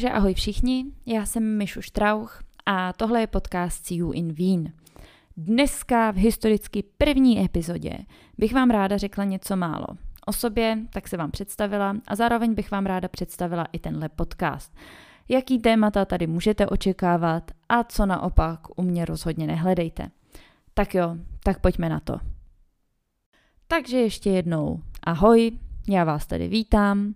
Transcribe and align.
Takže 0.00 0.16
ahoj 0.16 0.34
všichni, 0.34 0.84
já 1.06 1.26
jsem 1.26 1.58
Mišu 1.58 1.82
Štrauch 1.82 2.42
a 2.66 2.92
tohle 2.92 3.20
je 3.20 3.26
podcast 3.26 3.86
See 3.86 3.98
You 3.98 4.12
in 4.12 4.32
Wien. 4.32 4.72
Dneska 5.36 6.10
v 6.10 6.16
historicky 6.16 6.84
první 6.98 7.44
epizodě 7.44 7.98
bych 8.38 8.54
vám 8.54 8.70
ráda 8.70 8.96
řekla 8.96 9.24
něco 9.24 9.56
málo. 9.56 9.86
O 10.26 10.32
sobě, 10.32 10.78
tak 10.92 11.08
se 11.08 11.16
vám 11.16 11.30
představila 11.30 11.96
a 12.06 12.16
zároveň 12.16 12.54
bych 12.54 12.70
vám 12.70 12.86
ráda 12.86 13.08
představila 13.08 13.66
i 13.72 13.78
tenhle 13.78 14.08
podcast. 14.08 14.74
Jaký 15.28 15.58
témata 15.58 16.04
tady 16.04 16.26
můžete 16.26 16.66
očekávat 16.66 17.50
a 17.68 17.84
co 17.84 18.06
naopak 18.06 18.60
u 18.76 18.82
mě 18.82 19.04
rozhodně 19.04 19.46
nehledejte. 19.46 20.10
Tak 20.74 20.94
jo, 20.94 21.16
tak 21.44 21.60
pojďme 21.60 21.88
na 21.88 22.00
to. 22.00 22.18
Takže 23.68 23.98
ještě 23.98 24.30
jednou 24.30 24.82
ahoj, 25.02 25.58
já 25.88 26.04
vás 26.04 26.26
tady 26.26 26.48
vítám. 26.48 27.14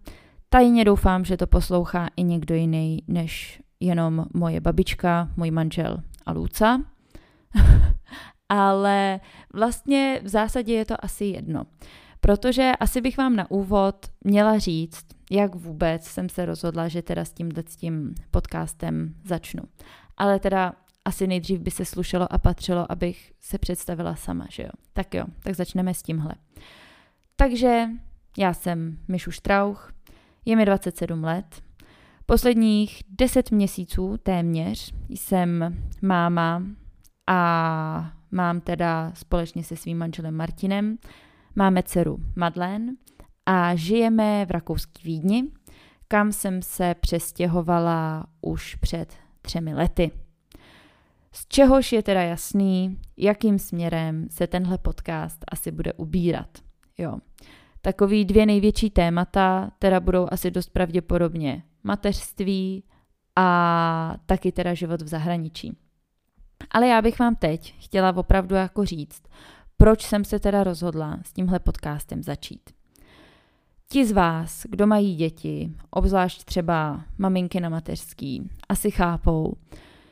Tajně 0.54 0.84
doufám, 0.84 1.24
že 1.24 1.36
to 1.36 1.46
poslouchá 1.46 2.08
i 2.16 2.22
někdo 2.22 2.54
jiný 2.54 3.02
než 3.08 3.62
jenom 3.80 4.26
moje 4.34 4.60
babička, 4.60 5.30
můj 5.36 5.50
manžel 5.50 5.98
a 6.26 6.32
Lůca. 6.32 6.82
Ale 8.48 9.20
vlastně 9.54 10.20
v 10.24 10.28
zásadě 10.28 10.74
je 10.74 10.84
to 10.84 11.04
asi 11.04 11.24
jedno. 11.24 11.64
Protože 12.20 12.72
asi 12.80 13.00
bych 13.00 13.18
vám 13.18 13.36
na 13.36 13.50
úvod 13.50 14.06
měla 14.24 14.58
říct, 14.58 15.06
jak 15.30 15.54
vůbec 15.54 16.04
jsem 16.04 16.28
se 16.28 16.46
rozhodla, 16.46 16.88
že 16.88 17.02
teda 17.02 17.24
s 17.24 17.32
tímhle 17.32 17.62
tím 17.62 18.14
podcastem 18.30 19.14
začnu. 19.24 19.62
Ale 20.16 20.40
teda 20.40 20.72
asi 21.04 21.26
nejdřív 21.26 21.60
by 21.60 21.70
se 21.70 21.84
slušelo 21.84 22.32
a 22.32 22.38
patřilo, 22.38 22.92
abych 22.92 23.32
se 23.40 23.58
představila 23.58 24.16
sama, 24.16 24.46
že 24.50 24.62
jo? 24.62 24.70
Tak 24.92 25.14
jo, 25.14 25.24
tak 25.42 25.54
začneme 25.54 25.94
s 25.94 26.02
tímhle. 26.02 26.34
Takže 27.36 27.86
já 28.38 28.54
jsem 28.54 28.98
Mišu 29.08 29.30
Štrauch, 29.30 29.94
je 30.44 30.56
mi 30.56 30.64
27 30.64 31.24
let. 31.24 31.62
Posledních 32.26 33.02
10 33.08 33.50
měsíců 33.50 34.16
téměř 34.22 34.94
jsem 35.08 35.76
máma 36.02 36.62
a 37.26 38.12
mám 38.30 38.60
teda 38.60 39.12
společně 39.14 39.64
se 39.64 39.76
svým 39.76 39.98
manželem 39.98 40.34
Martinem, 40.34 40.98
máme 41.56 41.82
dceru 41.82 42.18
Madlen 42.36 42.96
a 43.46 43.74
žijeme 43.74 44.46
v 44.46 44.50
rakouské 44.50 45.02
Vídni, 45.04 45.44
kam 46.08 46.32
jsem 46.32 46.62
se 46.62 46.94
přestěhovala 47.00 48.26
už 48.40 48.74
před 48.74 49.14
třemi 49.42 49.74
lety. 49.74 50.10
Z 51.32 51.46
čehož 51.48 51.92
je 51.92 52.02
teda 52.02 52.22
jasný, 52.22 52.98
jakým 53.16 53.58
směrem 53.58 54.26
se 54.30 54.46
tenhle 54.46 54.78
podcast 54.78 55.44
asi 55.48 55.70
bude 55.70 55.92
ubírat. 55.92 56.48
Jo. 56.98 57.18
Takový 57.84 58.24
dvě 58.24 58.46
největší 58.46 58.90
témata 58.90 59.70
teda 59.78 60.00
budou 60.00 60.26
asi 60.30 60.50
dost 60.50 60.68
pravděpodobně 60.68 61.62
mateřství 61.82 62.84
a 63.36 64.16
taky 64.26 64.52
teda 64.52 64.74
život 64.74 65.02
v 65.02 65.08
zahraničí. 65.08 65.76
Ale 66.70 66.88
já 66.88 67.02
bych 67.02 67.18
vám 67.18 67.36
teď 67.36 67.74
chtěla 67.78 68.16
opravdu 68.16 68.54
jako 68.54 68.84
říct, 68.84 69.22
proč 69.76 70.02
jsem 70.02 70.24
se 70.24 70.38
teda 70.38 70.64
rozhodla 70.64 71.18
s 71.22 71.32
tímhle 71.32 71.58
podcastem 71.58 72.22
začít. 72.22 72.70
Ti 73.88 74.06
z 74.06 74.12
vás, 74.12 74.66
kdo 74.68 74.86
mají 74.86 75.14
děti, 75.14 75.72
obzvlášť 75.90 76.44
třeba 76.44 77.04
maminky 77.18 77.60
na 77.60 77.68
mateřský, 77.68 78.50
asi 78.68 78.90
chápou, 78.90 79.56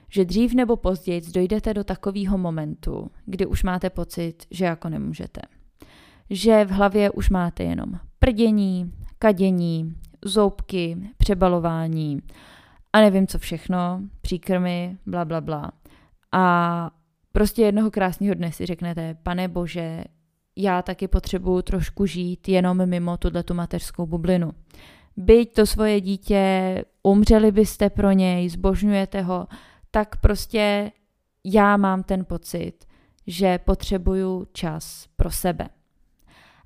že 0.08 0.24
dřív 0.24 0.54
nebo 0.54 0.76
později 0.76 1.20
dojdete 1.20 1.74
do 1.74 1.84
takového 1.84 2.38
momentu, 2.38 3.10
kdy 3.26 3.46
už 3.46 3.62
máte 3.62 3.90
pocit, 3.90 4.46
že 4.50 4.64
jako 4.64 4.88
nemůžete 4.88 5.40
že 6.30 6.64
v 6.64 6.70
hlavě 6.70 7.10
už 7.10 7.30
máte 7.30 7.62
jenom 7.62 7.98
prdění, 8.18 8.92
kadění, 9.18 9.96
zoubky, 10.24 10.96
přebalování 11.16 12.22
a 12.92 13.00
nevím 13.00 13.26
co 13.26 13.38
všechno, 13.38 14.00
příkrmy, 14.20 14.96
bla, 15.06 15.24
bla, 15.24 15.40
bla. 15.40 15.72
A 16.32 16.90
prostě 17.32 17.62
jednoho 17.62 17.90
krásného 17.90 18.34
dne 18.34 18.52
si 18.52 18.66
řeknete, 18.66 19.16
pane 19.22 19.48
bože, 19.48 20.04
já 20.56 20.82
taky 20.82 21.08
potřebuju 21.08 21.62
trošku 21.62 22.06
žít 22.06 22.48
jenom 22.48 22.86
mimo 22.86 23.16
tuto 23.16 23.54
mateřskou 23.54 24.06
bublinu. 24.06 24.52
Byť 25.16 25.54
to 25.54 25.66
svoje 25.66 26.00
dítě, 26.00 26.84
umřeli 27.02 27.52
byste 27.52 27.90
pro 27.90 28.12
něj, 28.12 28.48
zbožňujete 28.48 29.22
ho, 29.22 29.46
tak 29.90 30.16
prostě 30.16 30.92
já 31.44 31.76
mám 31.76 32.02
ten 32.02 32.24
pocit, 32.24 32.72
že 33.26 33.58
potřebuju 33.58 34.46
čas 34.52 35.06
pro 35.16 35.30
sebe. 35.30 35.68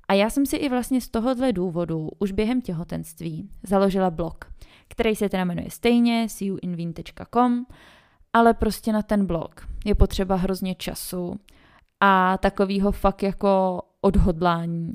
A 0.07 0.13
já 0.13 0.29
jsem 0.29 0.45
si 0.45 0.55
i 0.55 0.69
vlastně 0.69 1.01
z 1.01 1.09
tohohle 1.09 1.53
důvodu 1.53 2.09
už 2.19 2.31
během 2.31 2.61
těhotenství 2.61 3.49
založila 3.63 4.11
blog, 4.11 4.45
který 4.87 5.15
se 5.15 5.29
teda 5.29 5.45
jmenuje 5.45 5.69
stejně 5.69 6.29
seeyouinveen.com, 6.29 7.65
ale 8.33 8.53
prostě 8.53 8.93
na 8.93 9.01
ten 9.01 9.25
blog 9.25 9.67
je 9.85 9.95
potřeba 9.95 10.35
hrozně 10.35 10.75
času 10.75 11.39
a 11.99 12.37
takovýho 12.37 12.91
fakt 12.91 13.23
jako 13.23 13.81
odhodlání. 14.01 14.93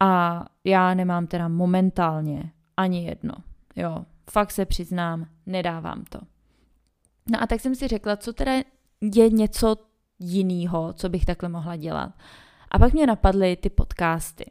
A 0.00 0.44
já 0.64 0.94
nemám 0.94 1.26
teda 1.26 1.48
momentálně 1.48 2.52
ani 2.76 3.04
jedno. 3.04 3.32
Jo, 3.76 4.04
fakt 4.30 4.50
se 4.50 4.64
přiznám, 4.64 5.26
nedávám 5.46 6.04
to. 6.08 6.18
No 7.30 7.42
a 7.42 7.46
tak 7.46 7.60
jsem 7.60 7.74
si 7.74 7.88
řekla, 7.88 8.16
co 8.16 8.32
teda 8.32 8.52
je 9.00 9.30
něco 9.30 9.76
jiného, 10.18 10.92
co 10.92 11.08
bych 11.08 11.24
takhle 11.24 11.48
mohla 11.48 11.76
dělat. 11.76 12.12
A 12.70 12.78
pak 12.78 12.92
mě 12.92 13.06
napadly 13.06 13.56
ty 13.56 13.70
podcasty. 13.70 14.44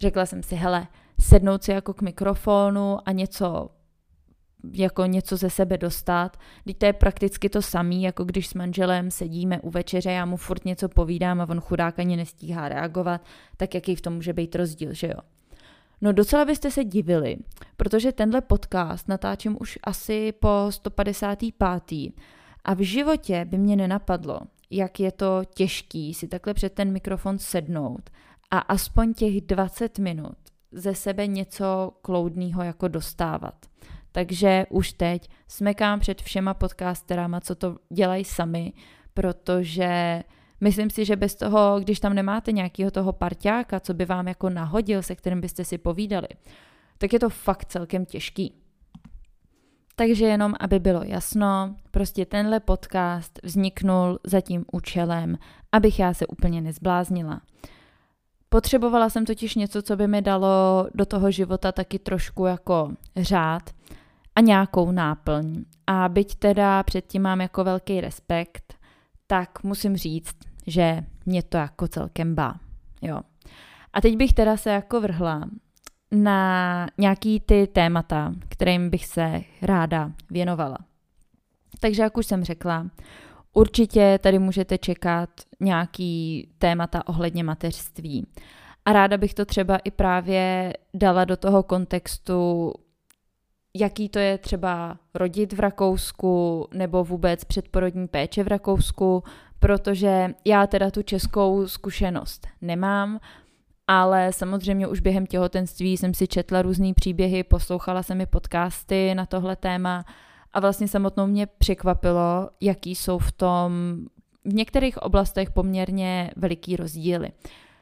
Řekla 0.00 0.26
jsem 0.26 0.42
si, 0.42 0.56
hele, 0.56 0.86
sednout 1.20 1.62
si 1.62 1.70
jako 1.70 1.94
k 1.94 2.02
mikrofonu 2.02 2.98
a 3.08 3.12
něco 3.12 3.70
jako 4.72 5.06
něco 5.06 5.36
ze 5.36 5.50
sebe 5.50 5.78
dostat. 5.78 6.36
Teď 6.64 6.78
to 6.78 6.86
je 6.86 6.92
prakticky 6.92 7.48
to 7.48 7.62
samé, 7.62 7.94
jako 7.94 8.24
když 8.24 8.48
s 8.48 8.54
manželem 8.54 9.10
sedíme 9.10 9.60
u 9.60 9.70
večeře, 9.70 10.10
já 10.10 10.24
mu 10.24 10.36
furt 10.36 10.64
něco 10.64 10.88
povídám 10.88 11.40
a 11.40 11.48
on 11.48 11.60
chudák 11.60 11.98
ani 11.98 12.16
nestíhá 12.16 12.68
reagovat, 12.68 13.24
tak 13.56 13.74
jaký 13.74 13.96
v 13.96 14.00
tom 14.00 14.14
může 14.14 14.32
být 14.32 14.54
rozdíl, 14.54 14.94
že 14.94 15.06
jo? 15.06 15.20
No 16.00 16.12
docela 16.12 16.44
byste 16.44 16.70
se 16.70 16.84
divili, 16.84 17.36
protože 17.76 18.12
tenhle 18.12 18.40
podcast 18.40 19.08
natáčím 19.08 19.56
už 19.60 19.78
asi 19.84 20.32
po 20.32 20.66
155. 20.70 22.12
A 22.64 22.74
v 22.74 22.80
životě 22.80 23.44
by 23.44 23.58
mě 23.58 23.76
nenapadlo, 23.76 24.40
jak 24.70 25.00
je 25.00 25.12
to 25.12 25.42
těžký 25.54 26.14
si 26.14 26.28
takhle 26.28 26.54
před 26.54 26.72
ten 26.72 26.92
mikrofon 26.92 27.38
sednout 27.38 28.10
a 28.50 28.58
aspoň 28.58 29.14
těch 29.14 29.40
20 29.40 29.98
minut 29.98 30.36
ze 30.72 30.94
sebe 30.94 31.26
něco 31.26 31.92
kloudného 32.02 32.62
jako 32.62 32.88
dostávat. 32.88 33.54
Takže 34.12 34.66
už 34.70 34.92
teď 34.92 35.28
smekám 35.48 36.00
před 36.00 36.22
všema 36.22 36.54
podcasterama, 36.54 37.40
co 37.40 37.54
to 37.54 37.76
dělají 37.92 38.24
sami, 38.24 38.72
protože 39.14 40.22
myslím 40.60 40.90
si, 40.90 41.04
že 41.04 41.16
bez 41.16 41.34
toho, 41.34 41.80
když 41.80 42.00
tam 42.00 42.14
nemáte 42.14 42.52
nějakého 42.52 42.90
toho 42.90 43.12
parťáka, 43.12 43.80
co 43.80 43.94
by 43.94 44.04
vám 44.04 44.28
jako 44.28 44.50
nahodil, 44.50 45.02
se 45.02 45.16
kterým 45.16 45.40
byste 45.40 45.64
si 45.64 45.78
povídali, 45.78 46.28
tak 46.98 47.12
je 47.12 47.18
to 47.18 47.30
fakt 47.30 47.64
celkem 47.64 48.06
těžký. 48.06 48.67
Takže 49.98 50.26
jenom, 50.26 50.54
aby 50.60 50.78
bylo 50.78 51.02
jasno, 51.04 51.74
prostě 51.90 52.26
tenhle 52.26 52.60
podcast 52.60 53.38
vzniknul 53.42 54.18
za 54.24 54.40
tím 54.40 54.64
účelem, 54.72 55.38
abych 55.72 55.98
já 55.98 56.14
se 56.14 56.26
úplně 56.26 56.60
nezbláznila. 56.60 57.40
Potřebovala 58.48 59.10
jsem 59.10 59.26
totiž 59.26 59.54
něco, 59.54 59.82
co 59.82 59.96
by 59.96 60.06
mi 60.08 60.22
dalo 60.22 60.86
do 60.94 61.06
toho 61.06 61.30
života 61.30 61.72
taky 61.72 61.98
trošku 61.98 62.46
jako 62.46 62.92
řád 63.16 63.70
a 64.36 64.40
nějakou 64.40 64.90
náplň. 64.90 65.64
A 65.86 66.08
byť 66.08 66.34
teda 66.34 66.82
předtím 66.82 67.22
mám 67.22 67.40
jako 67.40 67.64
velký 67.64 68.00
respekt, 68.00 68.74
tak 69.26 69.62
musím 69.62 69.96
říct, 69.96 70.36
že 70.66 71.04
mě 71.26 71.42
to 71.42 71.56
jako 71.56 71.88
celkem 71.88 72.34
bá. 72.34 72.54
Jo. 73.02 73.20
A 73.92 74.00
teď 74.00 74.16
bych 74.16 74.32
teda 74.32 74.56
se 74.56 74.70
jako 74.70 75.00
vrhla 75.00 75.48
na 76.12 76.86
nějaký 76.98 77.40
ty 77.40 77.66
témata, 77.66 78.34
kterým 78.48 78.90
bych 78.90 79.06
se 79.06 79.40
ráda 79.62 80.12
věnovala. 80.30 80.78
Takže 81.80 82.02
jak 82.02 82.16
už 82.16 82.26
jsem 82.26 82.44
řekla, 82.44 82.86
určitě 83.52 84.18
tady 84.22 84.38
můžete 84.38 84.78
čekat 84.78 85.30
nějaký 85.60 86.48
témata 86.58 87.08
ohledně 87.08 87.44
mateřství. 87.44 88.26
A 88.84 88.92
ráda 88.92 89.16
bych 89.16 89.34
to 89.34 89.44
třeba 89.44 89.76
i 89.76 89.90
právě 89.90 90.72
dala 90.94 91.24
do 91.24 91.36
toho 91.36 91.62
kontextu, 91.62 92.72
jaký 93.76 94.08
to 94.08 94.18
je 94.18 94.38
třeba 94.38 94.98
rodit 95.14 95.52
v 95.52 95.60
Rakousku 95.60 96.66
nebo 96.74 97.04
vůbec 97.04 97.44
předporodní 97.44 98.08
péče 98.08 98.44
v 98.44 98.48
Rakousku, 98.48 99.22
protože 99.58 100.34
já 100.44 100.66
teda 100.66 100.90
tu 100.90 101.02
českou 101.02 101.66
zkušenost 101.66 102.46
nemám, 102.60 103.20
ale 103.88 104.32
samozřejmě 104.32 104.86
už 104.86 105.00
během 105.00 105.26
těhotenství 105.26 105.96
jsem 105.96 106.14
si 106.14 106.26
četla 106.26 106.62
různé 106.62 106.94
příběhy, 106.94 107.44
poslouchala 107.44 108.02
jsem 108.02 108.20
i 108.20 108.26
podcasty 108.26 109.14
na 109.14 109.26
tohle 109.26 109.56
téma 109.56 110.04
a 110.52 110.60
vlastně 110.60 110.88
samotnou 110.88 111.26
mě 111.26 111.46
překvapilo, 111.46 112.50
jaký 112.60 112.94
jsou 112.94 113.18
v 113.18 113.32
tom 113.32 113.72
v 114.44 114.54
některých 114.54 114.98
oblastech 114.98 115.50
poměrně 115.50 116.30
veliký 116.36 116.76
rozdíly. 116.76 117.28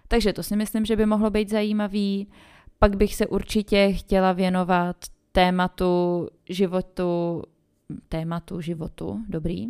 Takže 0.08 0.32
to 0.32 0.42
si 0.42 0.56
myslím, 0.56 0.84
že 0.84 0.96
by 0.96 1.06
mohlo 1.06 1.30
být 1.30 1.50
zajímavý. 1.50 2.28
Pak 2.78 2.96
bych 2.96 3.14
se 3.14 3.26
určitě 3.26 3.92
chtěla 3.92 4.32
věnovat 4.32 4.96
tématu 5.32 6.28
životu, 6.48 7.42
tématu 8.08 8.60
životu, 8.60 9.20
dobrý. 9.28 9.66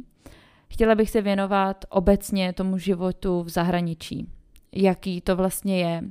Chtěla 0.68 0.94
bych 0.94 1.10
se 1.10 1.22
věnovat 1.22 1.84
obecně 1.88 2.52
tomu 2.52 2.78
životu 2.78 3.42
v 3.42 3.48
zahraničí, 3.48 4.28
jaký 4.76 5.20
to 5.20 5.36
vlastně 5.36 5.78
je 5.78 6.02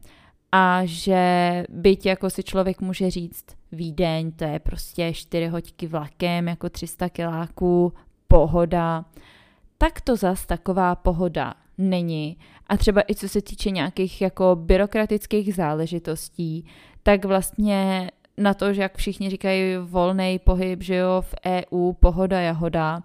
a 0.52 0.82
že 0.84 1.64
byť 1.70 2.06
jako 2.06 2.30
si 2.30 2.44
člověk 2.44 2.82
může 2.82 3.12
říct 3.12 3.46
Vídeň, 3.72 4.32
to 4.32 4.44
je 4.44 4.60
prostě 4.60 5.14
4 5.14 5.48
hoďky 5.48 5.88
vlakem, 5.88 6.48
jako 6.48 6.70
300 6.70 7.10
kiláků, 7.10 7.94
pohoda, 8.28 9.06
tak 9.78 10.02
to 10.02 10.16
zas 10.16 10.46
taková 10.46 10.96
pohoda 10.96 11.54
není. 11.78 12.38
A 12.68 12.78
třeba 12.78 13.02
i 13.10 13.16
co 13.16 13.30
se 13.30 13.42
týče 13.42 13.72
nějakých 13.72 14.22
jako 14.22 14.58
byrokratických 14.60 15.56
záležitostí, 15.56 16.66
tak 17.04 17.26
vlastně 17.26 18.12
na 18.38 18.54
to, 18.54 18.74
že 18.74 18.82
jak 18.82 18.98
všichni 18.98 19.30
říkají 19.30 19.78
volný 19.78 20.40
pohyb, 20.40 20.84
že 20.84 20.96
jo, 20.96 21.22
v 21.22 21.36
EU, 21.46 21.94
pohoda, 21.94 22.42
jahoda, 22.42 23.04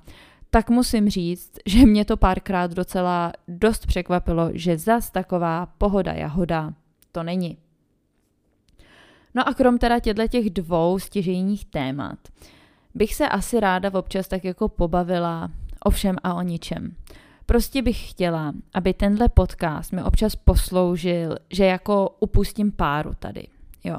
tak 0.50 0.70
musím 0.70 1.10
říct, 1.10 1.52
že 1.66 1.86
mě 1.86 2.04
to 2.04 2.16
párkrát 2.16 2.70
docela 2.70 3.32
dost 3.48 3.86
překvapilo, 3.86 4.50
že 4.54 4.78
zas 4.78 5.10
taková 5.10 5.66
pohoda, 5.66 6.12
jahoda 6.12 6.74
to 7.12 7.22
není. 7.22 7.58
No 9.34 9.48
a 9.48 9.54
krom 9.54 9.78
teda 9.78 9.98
těchto 9.98 10.28
těch 10.28 10.50
dvou 10.50 10.98
stěžejních 10.98 11.64
témat, 11.64 12.18
bych 12.94 13.14
se 13.14 13.28
asi 13.28 13.60
ráda 13.60 13.94
občas 13.94 14.28
tak 14.28 14.44
jako 14.44 14.68
pobavila 14.68 15.50
o 15.84 15.90
všem 15.90 16.16
a 16.22 16.34
o 16.34 16.42
ničem. 16.42 16.96
Prostě 17.46 17.82
bych 17.82 18.10
chtěla, 18.10 18.52
aby 18.74 18.94
tenhle 18.94 19.28
podcast 19.28 19.92
mi 19.92 20.02
občas 20.02 20.36
posloužil, 20.36 21.36
že 21.50 21.64
jako 21.64 22.16
upustím 22.20 22.72
páru 22.72 23.10
tady, 23.18 23.46
jo. 23.84 23.96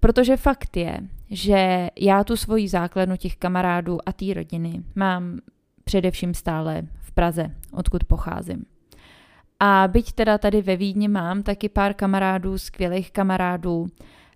Protože 0.00 0.36
fakt 0.36 0.76
je, 0.76 1.00
že 1.30 1.90
já 2.00 2.24
tu 2.24 2.36
svoji 2.36 2.68
základnu 2.68 3.16
těch 3.16 3.36
kamarádů 3.36 3.98
a 4.06 4.12
té 4.12 4.34
rodiny 4.34 4.82
mám 4.94 5.38
především 5.90 6.34
stále 6.34 6.82
v 7.00 7.12
Praze, 7.12 7.50
odkud 7.72 8.04
pocházím. 8.04 8.64
A 9.60 9.88
byť 9.88 10.12
teda 10.12 10.38
tady 10.38 10.62
ve 10.62 10.76
Vídni 10.76 11.08
mám 11.08 11.42
taky 11.42 11.68
pár 11.68 11.94
kamarádů, 11.94 12.58
skvělých 12.58 13.10
kamarádů, 13.10 13.86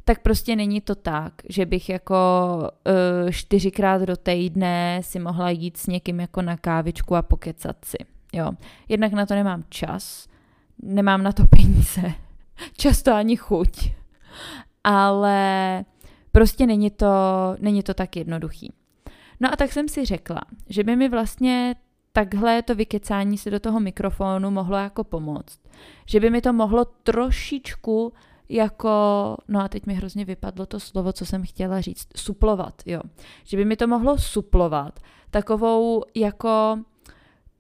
tak 0.05 0.23
prostě 0.23 0.57
není 0.57 0.81
to 0.81 0.95
tak, 0.95 1.33
že 1.49 1.67
bych 1.67 1.89
jako 1.89 2.17
uh, 2.61 3.31
čtyřikrát 3.31 4.03
do 4.03 4.17
týdne 4.17 5.01
si 5.03 5.19
mohla 5.19 5.51
jít 5.51 5.77
s 5.77 5.87
někým 5.87 6.21
jako 6.21 6.43
na 6.43 6.57
kávičku 6.57 7.17
a 7.17 7.23
pokecat 7.23 7.85
si. 7.85 7.99
Jo. 8.33 8.53
Jednak 8.89 9.13
na 9.13 9.27
to 9.27 9.35
nemám 9.35 9.65
čas, 9.69 10.29
nemám 10.83 11.23
na 11.23 11.33
to 11.33 11.47
peníze, 11.51 12.13
často 12.77 13.15
ani 13.15 13.37
chuť, 13.37 13.91
ale 14.85 15.85
prostě 16.33 16.67
není 16.67 16.91
to, 16.91 17.07
není 17.61 17.83
to 17.83 17.95
tak 17.95 18.17
jednoduchý. 18.17 18.73
No 19.41 19.53
a 19.53 19.57
tak 19.57 19.73
jsem 19.73 19.89
si 19.89 20.05
řekla, 20.05 20.41
že 20.69 20.85
by 20.85 20.97
mi 20.97 21.09
vlastně 21.09 21.75
takhle 22.13 22.63
to 22.63 22.75
vykecání 22.75 23.39
se 23.39 23.51
do 23.51 23.61
toho 23.61 23.81
mikrofonu 23.81 24.51
mohlo 24.51 24.77
jako 24.77 25.05
pomoct. 25.05 25.61
Že 26.07 26.21
by 26.21 26.31
mi 26.31 26.41
to 26.41 26.53
mohlo 26.53 26.85
trošičku 26.85 28.13
jako, 28.49 29.37
no 29.49 29.61
a 29.61 29.69
teď 29.69 29.87
mi 29.87 29.95
hrozně 29.95 30.25
vypadlo 30.25 30.67
to 30.67 30.81
slovo, 30.81 31.13
co 31.13 31.27
jsem 31.27 31.43
chtěla 31.43 31.81
říct, 31.81 32.09
suplovat, 32.17 32.83
jo. 32.87 33.01
Že 33.45 33.57
by 33.57 33.65
mi 33.65 33.77
to 33.77 33.87
mohlo 33.87 34.19
suplovat 34.19 35.01
takovou 35.31 36.03
jako 36.15 36.79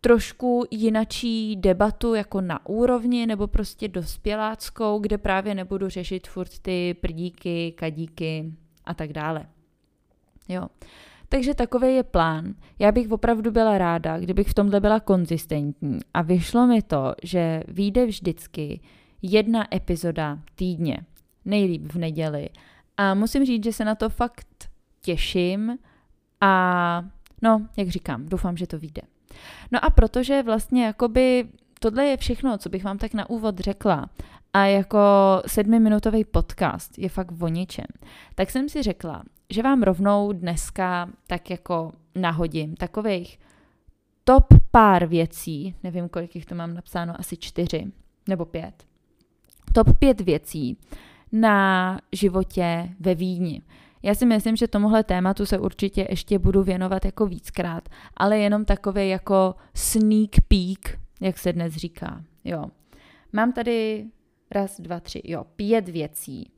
trošku 0.00 0.64
jinačí 0.70 1.56
debatu 1.56 2.14
jako 2.14 2.40
na 2.40 2.66
úrovni 2.66 3.26
nebo 3.26 3.46
prostě 3.46 3.88
dospěláckou, 3.88 4.98
kde 4.98 5.18
právě 5.18 5.54
nebudu 5.54 5.88
řešit 5.88 6.28
furt 6.28 6.58
ty 6.58 6.94
prdíky, 6.94 7.72
kadíky 7.72 8.52
a 8.84 8.94
tak 8.94 9.12
dále. 9.12 9.46
Jo. 10.48 10.68
Takže 11.34 11.54
takový 11.54 11.94
je 11.94 12.02
plán. 12.02 12.54
Já 12.78 12.92
bych 12.92 13.12
opravdu 13.12 13.50
byla 13.50 13.78
ráda, 13.78 14.18
kdybych 14.18 14.48
v 14.48 14.54
tomhle 14.54 14.80
byla 14.80 15.00
konzistentní 15.00 15.98
a 16.14 16.22
vyšlo 16.22 16.66
mi 16.66 16.82
to, 16.82 17.14
že 17.22 17.62
vyjde 17.68 18.06
vždycky 18.06 18.80
jedna 19.22 19.74
epizoda 19.74 20.38
týdně, 20.54 20.98
nejlíp 21.44 21.92
v 21.92 21.96
neděli. 21.96 22.48
A 22.96 23.14
musím 23.14 23.44
říct, 23.44 23.64
že 23.64 23.72
se 23.72 23.84
na 23.84 23.94
to 23.94 24.10
fakt 24.10 24.70
těším 25.00 25.78
a 26.40 27.04
no, 27.42 27.66
jak 27.76 27.88
říkám, 27.88 28.26
doufám, 28.26 28.56
že 28.56 28.66
to 28.66 28.78
vyjde. 28.78 29.02
No 29.72 29.84
a 29.84 29.90
protože 29.90 30.42
vlastně 30.42 30.84
jakoby 30.84 31.48
tohle 31.80 32.04
je 32.04 32.16
všechno, 32.16 32.58
co 32.58 32.68
bych 32.68 32.84
vám 32.84 32.98
tak 32.98 33.14
na 33.14 33.30
úvod 33.30 33.58
řekla 33.58 34.10
a 34.54 34.64
jako 34.66 34.98
sedmiminutový 35.46 36.24
podcast 36.24 36.98
je 36.98 37.08
fakt 37.08 37.32
o 37.40 37.48
ničem, 37.48 37.86
tak 38.34 38.50
jsem 38.50 38.68
si 38.68 38.82
řekla, 38.82 39.22
že 39.50 39.62
vám 39.62 39.82
rovnou 39.82 40.32
dneska 40.32 41.08
tak 41.26 41.50
jako 41.50 41.92
nahodím 42.14 42.76
takových 42.76 43.38
top 44.24 44.44
pár 44.70 45.06
věcí, 45.06 45.74
nevím, 45.82 46.08
kolik 46.08 46.34
jich 46.34 46.46
to 46.46 46.54
mám 46.54 46.74
napsáno, 46.74 47.20
asi 47.20 47.36
čtyři 47.36 47.92
nebo 48.28 48.44
pět, 48.44 48.84
top 49.72 49.98
pět 49.98 50.20
věcí 50.20 50.78
na 51.32 51.98
životě 52.12 52.88
ve 53.00 53.14
Vídni. 53.14 53.62
Já 54.02 54.14
si 54.14 54.26
myslím, 54.26 54.56
že 54.56 54.68
tomuhle 54.68 55.04
tématu 55.04 55.46
se 55.46 55.58
určitě 55.58 56.06
ještě 56.10 56.38
budu 56.38 56.62
věnovat 56.62 57.04
jako 57.04 57.26
víckrát, 57.26 57.88
ale 58.16 58.38
jenom 58.38 58.64
takové 58.64 59.06
jako 59.06 59.54
sneak 59.74 60.30
peek, 60.48 61.00
jak 61.20 61.38
se 61.38 61.52
dnes 61.52 61.74
říká. 61.74 62.24
Jo. 62.44 62.64
Mám 63.32 63.52
tady 63.52 64.06
raz, 64.50 64.80
dva, 64.80 65.00
tři, 65.00 65.22
jo, 65.24 65.44
pět 65.56 65.88
věcí, 65.88 66.50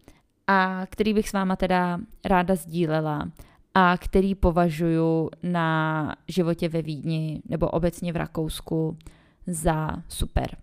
a 0.46 0.86
který 0.86 1.14
bych 1.14 1.28
s 1.28 1.32
váma 1.32 1.56
teda 1.56 2.00
ráda 2.24 2.54
sdílela 2.54 3.30
a 3.74 3.98
který 3.98 4.34
považuji 4.34 5.30
na 5.42 6.16
životě 6.28 6.68
ve 6.68 6.82
Vídni 6.82 7.42
nebo 7.48 7.68
obecně 7.68 8.12
v 8.12 8.16
Rakousku 8.16 8.98
za 9.46 9.90
super. 10.08 10.56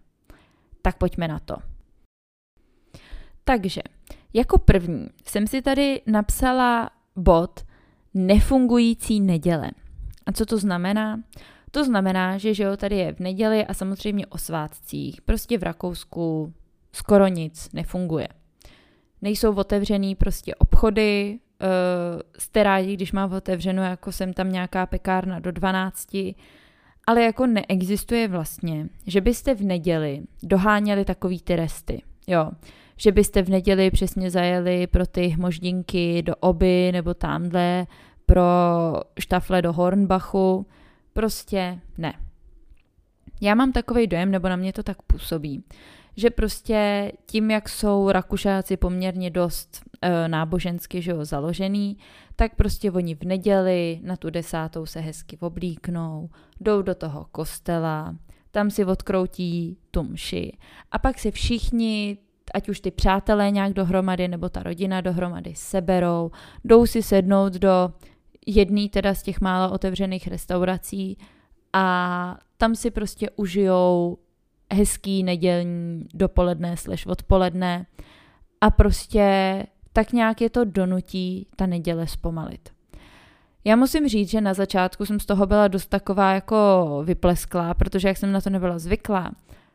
Tak 0.82 0.98
pojďme 0.98 1.27
na 1.27 1.39
to. 1.39 1.56
Takže, 3.44 3.82
jako 4.34 4.58
první 4.58 5.08
jsem 5.25 5.48
si 5.48 5.62
tady 5.62 6.01
napsala 6.08 6.89
bod 7.15 7.65
nefungující 8.13 9.20
neděle. 9.20 9.72
A 10.25 10.32
co 10.32 10.46
to 10.46 10.58
znamená? 10.58 11.24
To 11.72 11.84
znamená, 11.84 12.38
že, 12.38 12.53
že 12.53 12.63
jo, 12.63 12.77
tady 12.77 12.98
je 12.98 13.13
v 13.13 13.20
neděli 13.20 13.65
a 13.65 13.74
samozřejmě 13.74 14.27
o 14.27 14.38
svátcích. 14.38 15.22
Prostě 15.22 15.58
v 15.58 15.63
Rakousku 15.63 16.53
skoro 16.93 17.27
nic 17.27 17.69
nefunguje 17.73 18.27
nejsou 19.23 19.55
otevřený 19.55 20.15
prostě 20.15 20.55
obchody, 20.55 21.39
uh, 21.62 22.21
jste 22.38 22.63
rádi, 22.63 22.93
když 22.93 23.12
má 23.12 23.25
otevřeno, 23.25 23.83
jako 23.83 24.12
jsem 24.12 24.33
tam 24.33 24.51
nějaká 24.51 24.85
pekárna 24.85 25.39
do 25.39 25.51
12, 25.51 26.07
ale 27.07 27.23
jako 27.23 27.47
neexistuje 27.47 28.27
vlastně, 28.27 28.88
že 29.07 29.21
byste 29.21 29.55
v 29.55 29.62
neděli 29.62 30.23
doháněli 30.43 31.05
takový 31.05 31.41
ty 31.41 31.55
resty, 31.55 32.01
jo, 32.27 32.51
že 32.97 33.12
byste 33.12 33.41
v 33.41 33.50
neděli 33.50 33.91
přesně 33.91 34.29
zajeli 34.29 34.88
pro 34.88 35.05
ty 35.07 35.27
hmoždinky 35.27 36.21
do 36.21 36.35
oby 36.35 36.91
nebo 36.91 37.13
tamhle 37.13 37.88
pro 38.25 38.43
štafle 39.19 39.62
do 39.62 39.73
Hornbachu, 39.73 40.65
prostě 41.13 41.79
ne. 41.97 42.13
Já 43.41 43.55
mám 43.55 43.71
takový 43.71 44.07
dojem, 44.07 44.31
nebo 44.31 44.50
na 44.50 44.55
mě 44.55 44.73
to 44.73 44.83
tak 44.83 45.01
působí, 45.01 45.63
že 46.15 46.29
prostě 46.29 47.12
tím, 47.25 47.51
jak 47.51 47.70
jsou 47.70 48.12
Rakušáci 48.12 48.77
poměrně 48.77 49.29
dost 49.29 49.82
e, 50.01 50.27
nábožensky 50.27 51.01
že 51.01 51.12
jo, 51.12 51.25
založený, 51.25 51.98
tak 52.36 52.55
prostě 52.55 52.91
oni 52.91 53.15
v 53.15 53.22
neděli 53.24 54.00
na 54.03 54.15
tu 54.15 54.29
desátou 54.29 54.86
se 54.86 55.00
hezky 55.00 55.38
oblíknou, 55.38 56.29
jdou 56.62 56.82
do 56.82 56.96
toho 56.96 57.25
kostela, 57.32 58.15
tam 58.51 58.70
si 58.70 58.86
odkroutí 58.86 59.77
tu 59.91 60.03
mši. 60.03 60.58
A 60.91 61.00
pak 61.00 61.20
si 61.20 61.32
všichni 61.32 62.17
ať 62.53 62.70
už 62.70 62.79
ty 62.79 62.91
přátelé 62.91 63.51
nějak 63.51 63.74
dohromady 63.74 64.27
nebo 64.27 64.50
ta 64.50 64.63
rodina 64.63 65.01
dohromady 65.01 65.53
seberou, 65.55 66.32
jdou 66.65 66.86
si 66.86 67.03
sednout 67.03 67.53
do 67.53 67.93
jedné 68.46 68.89
teda 68.89 69.13
z 69.13 69.24
těch 69.24 69.41
málo 69.41 69.74
otevřených 69.74 70.27
restaurací 70.27 71.17
a 71.74 72.38
tam 72.58 72.75
si 72.75 72.91
prostě 72.91 73.29
užijou 73.36 74.17
hezký 74.74 75.24
nedělní 75.24 76.08
dopoledne 76.13 76.77
slash 76.77 77.08
odpoledne 77.08 77.86
a 78.62 78.70
prostě 78.70 79.63
tak 79.94 80.13
nějak 80.13 80.42
je 80.42 80.50
to 80.50 80.65
donutí 80.65 81.48
ta 81.56 81.65
neděle 81.65 82.08
zpomalit. 82.08 82.70
Já 83.65 83.75
musím 83.75 84.08
říct, 84.08 84.30
že 84.30 84.42
na 84.42 84.53
začátku 84.53 85.06
jsem 85.06 85.20
z 85.20 85.25
toho 85.25 85.46
byla 85.46 85.68
dost 85.68 85.86
taková 85.86 86.34
jako 86.34 87.01
vyplesklá, 87.06 87.74
protože 87.74 88.08
jak 88.08 88.18
jsem 88.18 88.32
na 88.32 88.42
to 88.42 88.50
nebyla 88.50 88.80
zvyklá, 88.80 89.32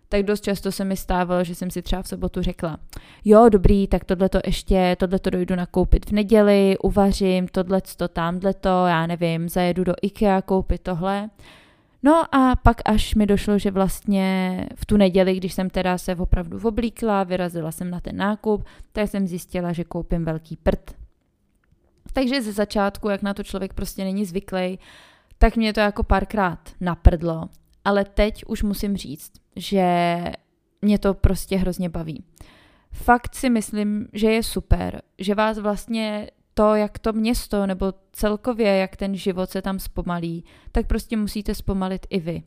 tak 0.09 0.23
dost 0.23 0.45
často 0.45 0.73
se 0.73 0.85
mi 0.85 0.97
stávalo, 0.97 1.45
že 1.45 1.55
jsem 1.55 1.71
si 1.71 1.83
třeba 1.83 2.02
v 2.02 2.09
sobotu 2.09 2.43
řekla, 2.43 2.76
jo, 3.25 3.49
dobrý, 3.49 3.87
tak 3.87 4.05
tohle 4.05 4.28
to 4.28 4.38
ještě, 4.47 4.97
tohle 4.99 5.19
to 5.19 5.31
dojdu 5.31 5.57
nakoupit 5.57 6.07
v 6.07 6.12
neděli, 6.12 6.76
uvařím 6.83 7.49
tohle 7.49 7.81
to, 7.97 8.09
tamhle 8.09 8.55
to, 8.55 8.69
já 8.69 9.07
nevím, 9.07 9.49
zajedu 9.49 9.85
do 9.85 9.95
IKEA 10.02 10.43
koupit 10.43 10.83
tohle. 10.83 11.31
No 12.02 12.35
a 12.35 12.57
pak 12.57 12.76
až 12.85 13.14
mi 13.14 13.26
došlo, 13.26 13.59
že 13.59 13.71
vlastně 13.71 14.67
v 14.75 14.87
tu 14.87 14.97
neděli, 14.97 15.37
když 15.37 15.52
jsem 15.52 15.71
teda 15.71 15.99
se 15.99 16.17
opravdu 16.17 16.61
oblíkla, 16.69 17.25
vyrazila 17.25 17.73
jsem 17.73 17.90
na 17.90 18.00
ten 18.00 18.17
nákup, 18.17 18.64
tak 18.93 19.09
jsem 19.09 19.26
zjistila, 19.26 19.73
že 19.73 19.85
koupím 19.85 20.25
velký 20.25 20.57
prd. 20.57 20.95
Takže 22.12 22.43
ze 22.43 22.52
začátku, 22.52 23.09
jak 23.09 23.23
na 23.23 23.35
to 23.35 23.43
člověk 23.43 23.73
prostě 23.73 24.05
není 24.05 24.25
zvyklý, 24.25 24.78
tak 25.38 25.57
mě 25.57 25.73
to 25.73 25.81
jako 25.81 26.02
párkrát 26.02 26.59
naprdlo. 26.81 27.49
Ale 27.85 28.05
teď 28.05 28.45
už 28.47 28.62
musím 28.62 28.97
říct, 28.97 29.33
že 29.57 29.85
mě 30.83 30.99
to 30.99 31.14
prostě 31.14 31.57
hrozně 31.57 31.88
baví. 31.88 32.25
Fakt 32.93 33.35
si 33.35 33.50
myslím, 33.50 34.09
že 34.12 34.33
je 34.33 34.43
super, 34.43 35.02
že 35.19 35.35
vás 35.35 35.59
vlastně 35.59 36.31
to, 36.59 36.75
jak 36.75 36.99
to 36.99 37.12
město 37.12 37.67
nebo 37.67 37.93
celkově, 38.12 38.77
jak 38.77 38.97
ten 38.97 39.17
život 39.17 39.50
se 39.50 39.62
tam 39.62 39.79
zpomalí, 39.79 40.45
tak 40.73 40.87
prostě 40.87 41.17
musíte 41.17 41.55
zpomalit 41.55 42.07
i 42.11 42.21
vy. 42.21 42.43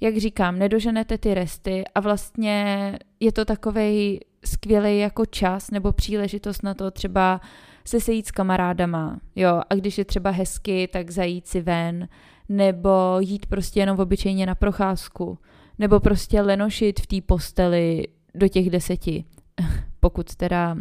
Jak 0.00 0.16
říkám, 0.16 0.58
nedoženete 0.58 1.18
ty 1.18 1.34
resty 1.34 1.84
a 1.94 2.00
vlastně 2.00 2.98
je 3.20 3.32
to 3.32 3.44
takovej 3.44 4.20
skvělý 4.44 4.98
jako 4.98 5.26
čas 5.26 5.70
nebo 5.70 5.92
příležitost 5.92 6.62
na 6.62 6.74
to 6.74 6.90
třeba 6.90 7.40
se 7.84 8.00
sejít 8.00 8.26
s 8.26 8.30
kamarádama, 8.30 9.20
jo, 9.36 9.60
a 9.70 9.74
když 9.74 9.98
je 9.98 10.04
třeba 10.04 10.30
hezky, 10.30 10.88
tak 10.92 11.10
zajít 11.10 11.46
si 11.46 11.60
ven, 11.60 12.08
nebo 12.48 12.90
jít 13.20 13.46
prostě 13.46 13.80
jenom 13.80 13.98
obyčejně 14.00 14.46
na 14.46 14.54
procházku, 14.54 15.38
nebo 15.78 16.00
prostě 16.00 16.40
lenošit 16.40 17.00
v 17.00 17.06
té 17.06 17.20
posteli 17.26 18.08
do 18.34 18.48
těch 18.48 18.70
deseti, 18.70 19.24
pokud 20.00 20.34
teda 20.34 20.76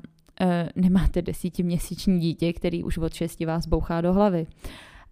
nemáte 0.76 1.22
desítiměsíční 1.22 2.20
dítě, 2.20 2.54
který 2.54 2.84
už 2.84 2.98
od 2.98 3.14
šesti 3.14 3.46
vás 3.46 3.68
bouchá 3.68 4.02
do 4.02 4.14
hlavy. 4.14 4.48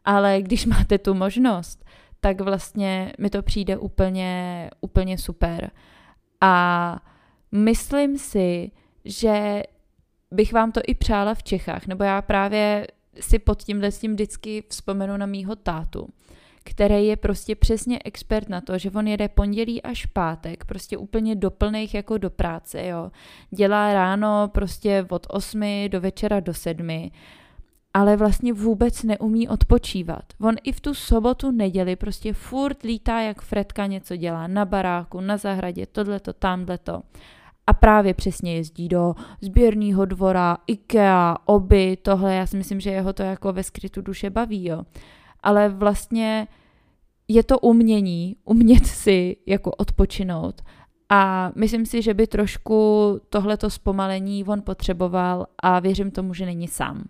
Ale 0.05 0.41
když 0.41 0.65
máte 0.65 0.97
tu 0.97 1.13
možnost, 1.13 1.85
tak 2.19 2.41
vlastně 2.41 3.13
mi 3.19 3.29
to 3.29 3.41
přijde 3.41 3.77
úplně, 3.77 4.69
úplně 4.81 5.17
super. 5.17 5.71
A 6.41 6.95
myslím 7.51 8.17
si, 8.17 8.71
že 9.05 9.63
bych 10.31 10.53
vám 10.53 10.71
to 10.71 10.81
i 10.87 10.95
přála 10.95 11.33
v 11.33 11.43
Čechách, 11.43 11.87
nebo 11.87 12.03
já 12.03 12.21
právě 12.21 12.87
si 13.19 13.39
pod 13.39 13.63
tímhle 13.63 13.91
s 13.91 13.99
tím 13.99 14.13
vždycky 14.13 14.63
vzpomenu 14.69 15.17
na 15.17 15.25
mýho 15.25 15.55
tátu, 15.55 16.07
který 16.69 17.07
je 17.07 17.15
prostě 17.15 17.55
přesně 17.55 17.99
expert 18.05 18.49
na 18.49 18.61
to, 18.61 18.77
že 18.77 18.91
on 18.91 19.07
jede 19.07 19.27
pondělí 19.27 19.83
až 19.83 20.05
pátek, 20.05 20.65
prostě 20.65 20.97
úplně 20.97 21.35
doplných 21.35 21.93
jako 21.93 22.17
do 22.17 22.29
práce, 22.29 22.87
jo. 22.87 23.11
Dělá 23.51 23.93
ráno 23.93 24.49
prostě 24.53 25.05
od 25.09 25.27
8 25.29 25.61
do 25.87 26.01
večera 26.01 26.39
do 26.39 26.53
7, 26.53 27.11
ale 27.93 28.17
vlastně 28.17 28.53
vůbec 28.53 29.03
neumí 29.03 29.49
odpočívat. 29.49 30.23
On 30.41 30.55
i 30.63 30.71
v 30.71 30.81
tu 30.81 30.93
sobotu, 30.93 31.51
neděli 31.51 31.95
prostě 31.95 32.33
furt 32.33 32.83
lítá 32.83 33.21
jak 33.21 33.41
Fredka 33.41 33.85
něco 33.85 34.15
dělá 34.15 34.47
na 34.47 34.65
baráku, 34.65 35.21
na 35.21 35.37
zahradě, 35.37 35.85
tohleto, 35.85 36.33
tamhleto 36.33 37.01
a 37.67 37.73
právě 37.73 38.13
přesně 38.13 38.55
jezdí 38.55 38.87
do 38.87 39.15
sběrného 39.41 40.05
dvora, 40.05 40.57
IKEA, 40.67 41.37
oby, 41.45 41.97
tohle, 42.01 42.35
já 42.35 42.45
si 42.45 42.57
myslím, 42.57 42.79
že 42.79 42.89
jeho 42.89 43.13
to 43.13 43.23
jako 43.23 43.53
ve 43.53 43.63
skrytu 43.63 44.01
duše 44.01 44.29
baví, 44.29 44.65
jo. 44.65 44.83
Ale 45.43 45.69
vlastně 45.69 46.47
je 47.27 47.43
to 47.43 47.59
umění, 47.59 48.35
umět 48.45 48.85
si 48.85 49.37
jako 49.45 49.71
odpočinout 49.71 50.61
a 51.09 51.51
myslím 51.55 51.85
si, 51.85 52.01
že 52.01 52.13
by 52.13 52.27
trošku 52.27 53.19
tohleto 53.29 53.69
zpomalení 53.69 54.43
on 54.43 54.61
potřeboval 54.61 55.47
a 55.63 55.79
věřím 55.79 56.11
tomu, 56.11 56.33
že 56.33 56.45
není 56.45 56.67
sám. 56.67 57.03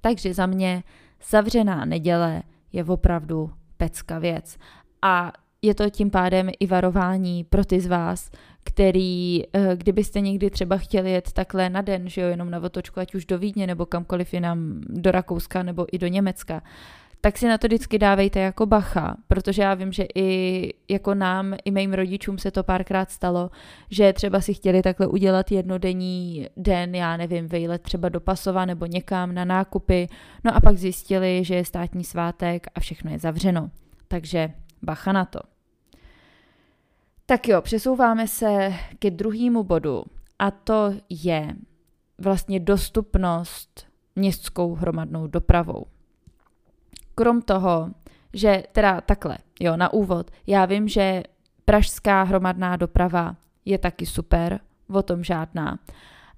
Takže 0.00 0.34
za 0.34 0.46
mě 0.46 0.82
zavřená 1.30 1.84
neděle 1.84 2.42
je 2.72 2.84
opravdu 2.84 3.50
pecka 3.76 4.18
věc. 4.18 4.56
A 5.02 5.32
je 5.62 5.74
to 5.74 5.90
tím 5.90 6.10
pádem 6.10 6.50
i 6.60 6.66
varování 6.66 7.44
pro 7.44 7.64
ty 7.64 7.80
z 7.80 7.86
vás, 7.86 8.30
který, 8.64 9.42
eh, 9.52 9.76
kdybyste 9.76 10.20
někdy 10.20 10.50
třeba 10.50 10.76
chtěli 10.76 11.10
jet 11.10 11.32
takhle 11.32 11.70
na 11.70 11.80
den, 11.80 12.08
že 12.08 12.20
jo, 12.20 12.28
jenom 12.28 12.50
na 12.50 12.62
otočku, 12.62 13.00
ať 13.00 13.14
už 13.14 13.26
do 13.26 13.38
Vídně 13.38 13.66
nebo 13.66 13.86
kamkoliv 13.86 14.34
jinam, 14.34 14.80
do 14.88 15.10
Rakouska 15.10 15.62
nebo 15.62 15.86
i 15.92 15.98
do 15.98 16.06
Německa, 16.06 16.62
tak 17.26 17.38
si 17.38 17.48
na 17.48 17.58
to 17.58 17.66
vždycky 17.66 17.98
dávejte 17.98 18.40
jako 18.40 18.66
bacha, 18.66 19.16
protože 19.28 19.62
já 19.62 19.74
vím, 19.74 19.92
že 19.92 20.06
i 20.14 20.72
jako 20.88 21.14
nám, 21.14 21.54
i 21.64 21.70
mým 21.70 21.94
rodičům 21.94 22.38
se 22.38 22.50
to 22.50 22.62
párkrát 22.62 23.10
stalo, 23.10 23.50
že 23.90 24.12
třeba 24.12 24.40
si 24.40 24.54
chtěli 24.54 24.82
takhle 24.82 25.06
udělat 25.06 25.52
jednodenní 25.52 26.46
den, 26.56 26.94
já 26.94 27.16
nevím, 27.16 27.46
vejlet 27.46 27.82
třeba 27.82 28.08
do 28.08 28.20
Pasova 28.20 28.64
nebo 28.64 28.86
někam 28.86 29.34
na 29.34 29.44
nákupy, 29.44 30.08
no 30.44 30.56
a 30.56 30.60
pak 30.60 30.78
zjistili, 30.78 31.44
že 31.44 31.54
je 31.54 31.64
státní 31.64 32.04
svátek 32.04 32.66
a 32.74 32.80
všechno 32.80 33.10
je 33.10 33.18
zavřeno. 33.18 33.70
Takže 34.08 34.50
bacha 34.82 35.12
na 35.12 35.24
to. 35.24 35.40
Tak 37.26 37.48
jo, 37.48 37.62
přesouváme 37.62 38.28
se 38.28 38.72
ke 38.98 39.10
druhému 39.10 39.64
bodu 39.64 40.04
a 40.38 40.50
to 40.50 40.94
je 41.08 41.56
vlastně 42.18 42.60
dostupnost 42.60 43.86
městskou 44.16 44.74
hromadnou 44.74 45.26
dopravou. 45.26 45.86
Krom 47.18 47.42
toho, 47.42 47.90
že 48.32 48.62
teda 48.72 49.00
takhle, 49.00 49.38
jo, 49.60 49.76
na 49.76 49.92
úvod, 49.92 50.30
já 50.46 50.64
vím, 50.64 50.88
že 50.88 51.22
pražská 51.64 52.22
hromadná 52.22 52.76
doprava 52.76 53.36
je 53.64 53.78
taky 53.78 54.06
super, 54.06 54.60
o 54.88 55.02
tom 55.02 55.24
žádná, 55.24 55.78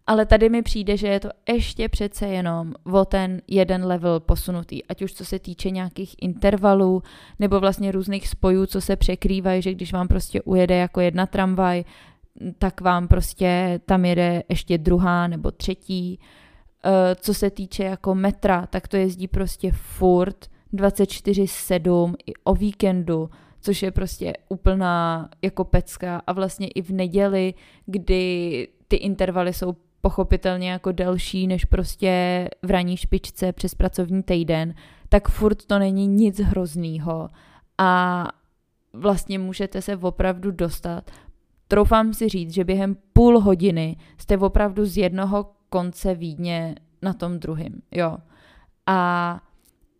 ale 0.06 0.26
tady 0.26 0.48
mi 0.48 0.62
přijde, 0.62 0.96
že 0.96 1.08
je 1.08 1.20
to 1.20 1.28
ještě 1.48 1.88
přece 1.88 2.26
jenom 2.26 2.74
o 2.92 3.04
ten 3.04 3.42
jeden 3.48 3.84
level 3.84 4.20
posunutý, 4.20 4.84
ať 4.86 5.02
už 5.02 5.12
co 5.12 5.24
se 5.24 5.38
týče 5.38 5.70
nějakých 5.70 6.14
intervalů 6.20 7.02
nebo 7.38 7.60
vlastně 7.60 7.92
různých 7.92 8.28
spojů, 8.28 8.66
co 8.66 8.80
se 8.80 8.96
překrývají, 8.96 9.62
že 9.62 9.74
když 9.74 9.92
vám 9.92 10.08
prostě 10.08 10.42
ujede 10.42 10.76
jako 10.76 11.00
jedna 11.00 11.26
tramvaj, 11.26 11.84
tak 12.58 12.80
vám 12.80 13.08
prostě 13.08 13.80
tam 13.86 14.04
jede 14.04 14.42
ještě 14.48 14.78
druhá 14.78 15.26
nebo 15.26 15.50
třetí. 15.50 16.20
Eh, 16.84 17.14
co 17.14 17.34
se 17.34 17.50
týče 17.50 17.84
jako 17.84 18.14
metra, 18.14 18.66
tak 18.66 18.88
to 18.88 18.96
jezdí 18.96 19.28
prostě 19.28 19.72
furt 19.72 20.46
24-7 20.74 22.14
i 22.26 22.32
o 22.44 22.54
víkendu, 22.54 23.30
což 23.60 23.82
je 23.82 23.90
prostě 23.90 24.32
úplná 24.48 25.28
jako 25.42 25.64
pecka 25.64 26.22
a 26.26 26.32
vlastně 26.32 26.68
i 26.68 26.82
v 26.82 26.90
neděli, 26.90 27.54
kdy 27.86 28.68
ty 28.88 28.96
intervaly 28.96 29.52
jsou 29.52 29.76
pochopitelně 30.00 30.70
jako 30.70 30.92
delší 30.92 31.46
než 31.46 31.64
prostě 31.64 32.48
v 32.62 32.70
ranní 32.70 32.96
špičce 32.96 33.52
přes 33.52 33.74
pracovní 33.74 34.22
týden, 34.22 34.74
tak 35.08 35.28
furt 35.28 35.64
to 35.64 35.78
není 35.78 36.06
nic 36.06 36.40
hroznýho 36.40 37.28
a 37.78 38.24
vlastně 38.92 39.38
můžete 39.38 39.82
se 39.82 39.96
opravdu 39.96 40.50
dostat. 40.50 41.10
Troufám 41.68 42.14
si 42.14 42.28
říct, 42.28 42.54
že 42.54 42.64
během 42.64 42.96
půl 43.12 43.40
hodiny 43.40 43.96
jste 44.18 44.38
opravdu 44.38 44.84
z 44.86 44.96
jednoho 44.96 45.50
konce 45.68 46.14
Vídně 46.14 46.74
na 47.02 47.12
tom 47.12 47.38
druhém, 47.38 47.82
jo. 47.90 48.16
A 48.86 49.40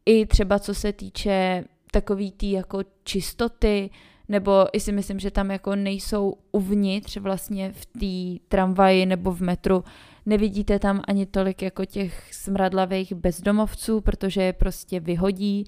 i 0.08 0.26
třeba 0.26 0.58
co 0.58 0.74
se 0.74 0.92
týče 0.92 1.64
takový 1.92 2.32
tý 2.32 2.50
jako 2.50 2.80
čistoty, 3.04 3.90
nebo 4.28 4.66
i 4.72 4.80
si 4.80 4.92
myslím, 4.92 5.18
že 5.18 5.30
tam 5.30 5.50
jako 5.50 5.76
nejsou 5.76 6.34
uvnitř 6.52 7.16
vlastně 7.16 7.72
v 7.72 7.86
té 7.86 8.44
tramvaji 8.48 9.06
nebo 9.06 9.32
v 9.32 9.40
metru, 9.40 9.84
nevidíte 10.26 10.78
tam 10.78 11.02
ani 11.08 11.26
tolik 11.26 11.62
jako 11.62 11.84
těch 11.84 12.34
smradlavých 12.34 13.12
bezdomovců, 13.12 14.00
protože 14.00 14.42
je 14.42 14.52
prostě 14.52 15.00
vyhodí 15.00 15.64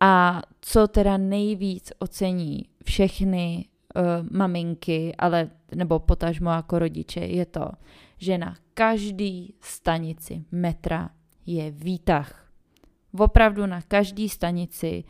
a 0.00 0.42
co 0.60 0.88
teda 0.88 1.16
nejvíc 1.16 1.92
ocení 1.98 2.64
všechny 2.84 3.64
uh, 3.96 4.02
maminky, 4.30 5.14
ale 5.18 5.50
nebo 5.74 5.98
potažmo 5.98 6.50
jako 6.50 6.78
rodiče, 6.78 7.20
je 7.20 7.46
to, 7.46 7.68
že 8.18 8.38
na 8.38 8.56
každý 8.74 9.54
stanici 9.60 10.44
metra 10.52 11.10
je 11.46 11.70
výtah. 11.70 12.43
Opravdu 13.18 13.66
na 13.66 13.82
každý 13.82 14.28
stanici. 14.28 15.04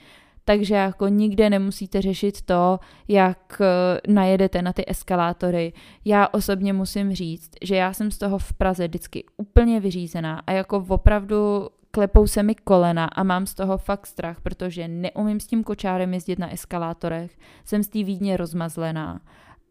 Takže 0.44 0.74
jako 0.74 1.08
nikde 1.08 1.50
nemusíte 1.50 2.02
řešit 2.02 2.42
to, 2.42 2.78
jak 3.08 3.60
eh, 3.60 4.00
najedete 4.12 4.62
na 4.62 4.72
ty 4.72 4.84
eskalátory. 4.86 5.72
Já 6.04 6.28
osobně 6.32 6.72
musím 6.72 7.14
říct, 7.14 7.50
že 7.62 7.76
já 7.76 7.92
jsem 7.92 8.10
z 8.10 8.18
toho 8.18 8.38
v 8.38 8.52
Praze 8.52 8.88
vždycky 8.88 9.24
úplně 9.36 9.80
vyřízená 9.80 10.42
a 10.46 10.52
jako 10.52 10.84
opravdu 10.88 11.68
klepou 11.94 12.26
se 12.26 12.42
mi 12.42 12.54
kolena 12.54 13.04
a 13.04 13.22
mám 13.22 13.46
z 13.46 13.54
toho 13.54 13.78
fakt 13.78 14.06
strach, 14.06 14.40
protože 14.40 14.88
neumím 14.88 15.40
s 15.40 15.46
tím 15.46 15.64
kočárem 15.64 16.14
jezdit 16.14 16.38
na 16.38 16.52
eskalátorech, 16.52 17.38
jsem 17.64 17.82
z 17.82 17.88
té 17.88 18.04
Vídně 18.04 18.36
rozmazlená. 18.36 19.20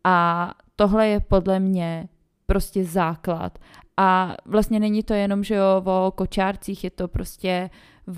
A 0.04 0.50
tohle 0.76 1.08
je 1.08 1.20
podle 1.20 1.60
mě 1.60 2.10
prostě 2.46 2.86
základ. 2.86 3.60
A 3.98 4.36
vlastně 4.46 4.80
není 4.80 5.04
to 5.04 5.14
jenom, 5.14 5.44
že 5.44 5.56
jo, 5.56 5.84
o 5.86 6.12
kočárcích, 6.16 6.84
je 6.84 6.90
to 6.90 7.08
prostě 7.08 7.70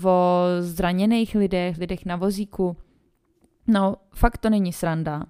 o 0.04 0.42
zraněných 0.60 1.34
lidech, 1.34 1.78
lidech 1.78 2.06
na 2.06 2.16
vozíku. 2.16 2.76
No, 3.66 3.96
fakt 4.14 4.38
to 4.38 4.50
není 4.50 4.72
sranda. 4.72 5.24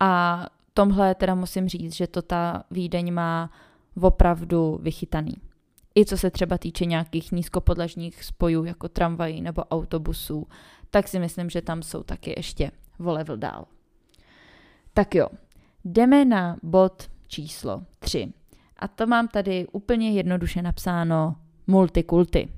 A 0.00 0.46
tomhle 0.74 1.14
teda 1.14 1.34
musím 1.34 1.68
říct, 1.68 1.94
že 1.94 2.06
to 2.06 2.22
ta 2.22 2.64
Vídeň 2.70 3.12
má 3.12 3.50
opravdu 4.00 4.78
vychytaný. 4.82 5.34
I 5.96 6.04
co 6.04 6.16
se 6.16 6.30
třeba 6.30 6.58
týče 6.58 6.84
nějakých 6.84 7.32
nízkopodlažních 7.32 8.24
spojů, 8.24 8.64
jako 8.64 8.88
tramvají 8.88 9.42
nebo 9.42 9.62
autobusů, 9.64 10.46
tak 10.90 11.08
si 11.08 11.18
myslím, 11.18 11.50
že 11.50 11.62
tam 11.62 11.82
jsou 11.82 12.02
taky 12.02 12.34
ještě 12.36 12.70
o 13.04 13.12
level 13.12 13.36
dál. 13.36 13.64
Tak 14.94 15.14
jo, 15.14 15.28
jdeme 15.84 16.24
na 16.24 16.56
bod 16.62 17.10
číslo 17.30 17.82
3. 17.98 18.32
A 18.76 18.88
to 18.88 19.06
mám 19.06 19.28
tady 19.28 19.66
úplně 19.72 20.10
jednoduše 20.10 20.62
napsáno 20.62 21.36
multikulty. 21.66 22.48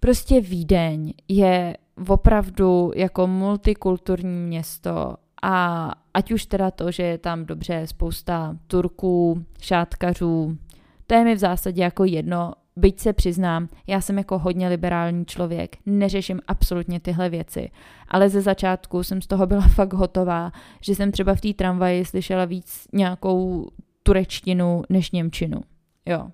Prostě 0.00 0.40
Vídeň 0.40 1.12
je 1.28 1.76
opravdu 2.08 2.92
jako 2.94 3.26
multikulturní 3.26 4.46
město 4.46 5.14
a 5.42 5.90
ať 6.14 6.32
už 6.32 6.46
teda 6.46 6.70
to, 6.70 6.90
že 6.90 7.02
je 7.02 7.18
tam 7.18 7.44
dobře 7.44 7.86
spousta 7.86 8.56
Turků, 8.66 9.44
šátkařů, 9.62 10.58
to 11.06 11.14
je 11.14 11.24
mi 11.24 11.34
v 11.34 11.38
zásadě 11.38 11.82
jako 11.82 12.04
jedno, 12.04 12.52
byť 12.76 13.00
se 13.00 13.12
přiznám, 13.12 13.68
já 13.86 14.00
jsem 14.00 14.18
jako 14.18 14.38
hodně 14.38 14.68
liberální 14.68 15.26
člověk, 15.26 15.76
neřeším 15.86 16.40
absolutně 16.46 17.00
tyhle 17.00 17.28
věci, 17.28 17.70
ale 18.08 18.28
ze 18.28 18.40
začátku 18.40 19.02
jsem 19.02 19.22
z 19.22 19.26
toho 19.26 19.46
byla 19.46 19.68
fakt 19.74 19.92
hotová, 19.92 20.52
že 20.80 20.94
jsem 20.94 21.12
třeba 21.12 21.34
v 21.34 21.40
té 21.40 21.54
tramvaji 21.54 22.04
slyšela 22.04 22.44
víc 22.44 22.86
nějakou 22.92 23.68
turečtinu 24.02 24.82
než 24.88 25.10
němčinu. 25.10 25.60
Jo. 26.06 26.30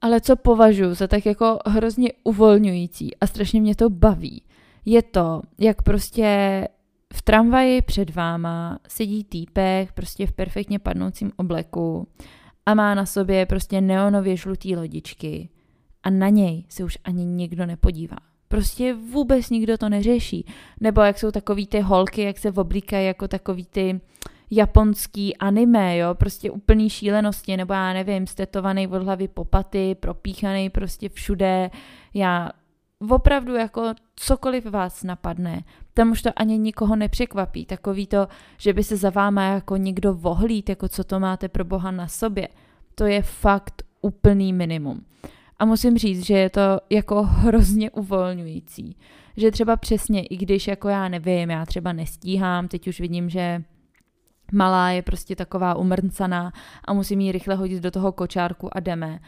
Ale 0.00 0.20
co 0.20 0.36
považuji 0.36 0.94
za 0.94 1.06
tak 1.06 1.26
jako 1.26 1.58
hrozně 1.66 2.12
uvolňující 2.24 3.16
a 3.16 3.26
strašně 3.26 3.60
mě 3.60 3.74
to 3.74 3.90
baví, 3.90 4.42
je 4.84 5.02
to, 5.02 5.42
jak 5.58 5.82
prostě 5.82 6.68
v 7.14 7.22
tramvaji 7.22 7.82
před 7.82 8.14
váma 8.14 8.78
sedí 8.88 9.24
týpek 9.24 9.92
prostě 9.92 10.26
v 10.26 10.32
perfektně 10.32 10.78
padnoucím 10.78 11.32
obleku 11.36 12.08
a 12.70 12.74
má 12.74 12.94
na 12.94 13.06
sobě 13.06 13.46
prostě 13.46 13.80
neonově 13.80 14.36
žlutý 14.36 14.76
lodičky 14.76 15.48
a 16.02 16.10
na 16.10 16.28
něj 16.28 16.64
se 16.68 16.84
už 16.84 16.98
ani 17.04 17.24
nikdo 17.24 17.66
nepodívá. 17.66 18.16
Prostě 18.48 18.94
vůbec 18.94 19.50
nikdo 19.50 19.78
to 19.78 19.88
neřeší. 19.88 20.46
Nebo 20.80 21.00
jak 21.00 21.18
jsou 21.18 21.30
takový 21.30 21.66
ty 21.66 21.80
holky, 21.80 22.22
jak 22.22 22.38
se 22.38 22.52
oblíkají 22.52 23.06
jako 23.06 23.28
takový 23.28 23.66
ty 23.66 24.00
japonský 24.50 25.36
anime, 25.36 25.96
jo, 25.96 26.14
prostě 26.14 26.50
úplný 26.50 26.90
šílenosti, 26.90 27.56
nebo 27.56 27.72
já 27.72 27.92
nevím, 27.92 28.26
stetovaný 28.26 28.88
od 28.88 29.02
hlavy 29.02 29.28
popaty, 29.28 29.94
propíchaný 29.94 30.70
prostě 30.70 31.08
všude. 31.08 31.70
Já 32.14 32.50
opravdu 33.10 33.54
jako 33.54 33.94
cokoliv 34.16 34.66
vás 34.66 35.02
napadne, 35.02 35.64
tam 36.00 36.10
už 36.10 36.22
to 36.22 36.30
ani 36.36 36.58
nikoho 36.58 36.96
nepřekvapí. 36.96 37.66
Takový 37.66 38.06
to, 38.06 38.28
že 38.58 38.72
by 38.72 38.84
se 38.84 38.96
za 38.96 39.10
váma 39.10 39.44
jako 39.44 39.76
někdo 39.76 40.14
vohlít, 40.14 40.68
jako 40.68 40.88
co 40.88 41.04
to 41.04 41.20
máte 41.20 41.48
pro 41.48 41.64
boha 41.64 41.90
na 41.90 42.08
sobě, 42.08 42.48
to 42.94 43.04
je 43.06 43.22
fakt 43.22 43.82
úplný 44.00 44.52
minimum. 44.52 45.04
A 45.58 45.64
musím 45.64 45.98
říct, 45.98 46.26
že 46.26 46.34
je 46.38 46.50
to 46.50 46.60
jako 46.90 47.22
hrozně 47.22 47.90
uvolňující. 47.90 48.96
Že 49.36 49.50
třeba 49.50 49.76
přesně, 49.76 50.22
i 50.22 50.36
když 50.36 50.68
jako 50.68 50.88
já 50.88 51.08
nevím, 51.08 51.50
já 51.50 51.66
třeba 51.66 51.92
nestíhám, 51.92 52.68
teď 52.68 52.88
už 52.88 53.00
vidím, 53.00 53.30
že 53.30 53.62
malá 54.52 54.90
je 54.90 55.02
prostě 55.02 55.36
taková 55.36 55.74
umrncaná 55.74 56.52
a 56.84 56.92
musím 56.92 57.20
ji 57.20 57.32
rychle 57.32 57.54
hodit 57.54 57.82
do 57.82 57.90
toho 57.90 58.12
kočárku 58.12 58.76
a 58.76 58.80
jdeme 58.80 59.20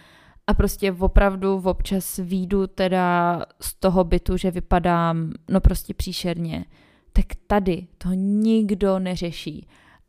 a 0.47 0.55
prostě 0.55 0.93
opravdu 0.93 1.63
občas 1.65 2.17
výjdu 2.17 2.67
teda 2.67 3.43
z 3.61 3.75
toho 3.75 4.05
bytu, 4.05 4.37
že 4.37 4.51
vypadám 4.51 5.33
no 5.51 5.61
prostě 5.61 5.95
příšerně, 5.95 6.65
tak 7.13 7.27
tady 7.47 7.87
to 7.99 8.09
nikdo 8.13 8.99
neřeší. 8.99 9.67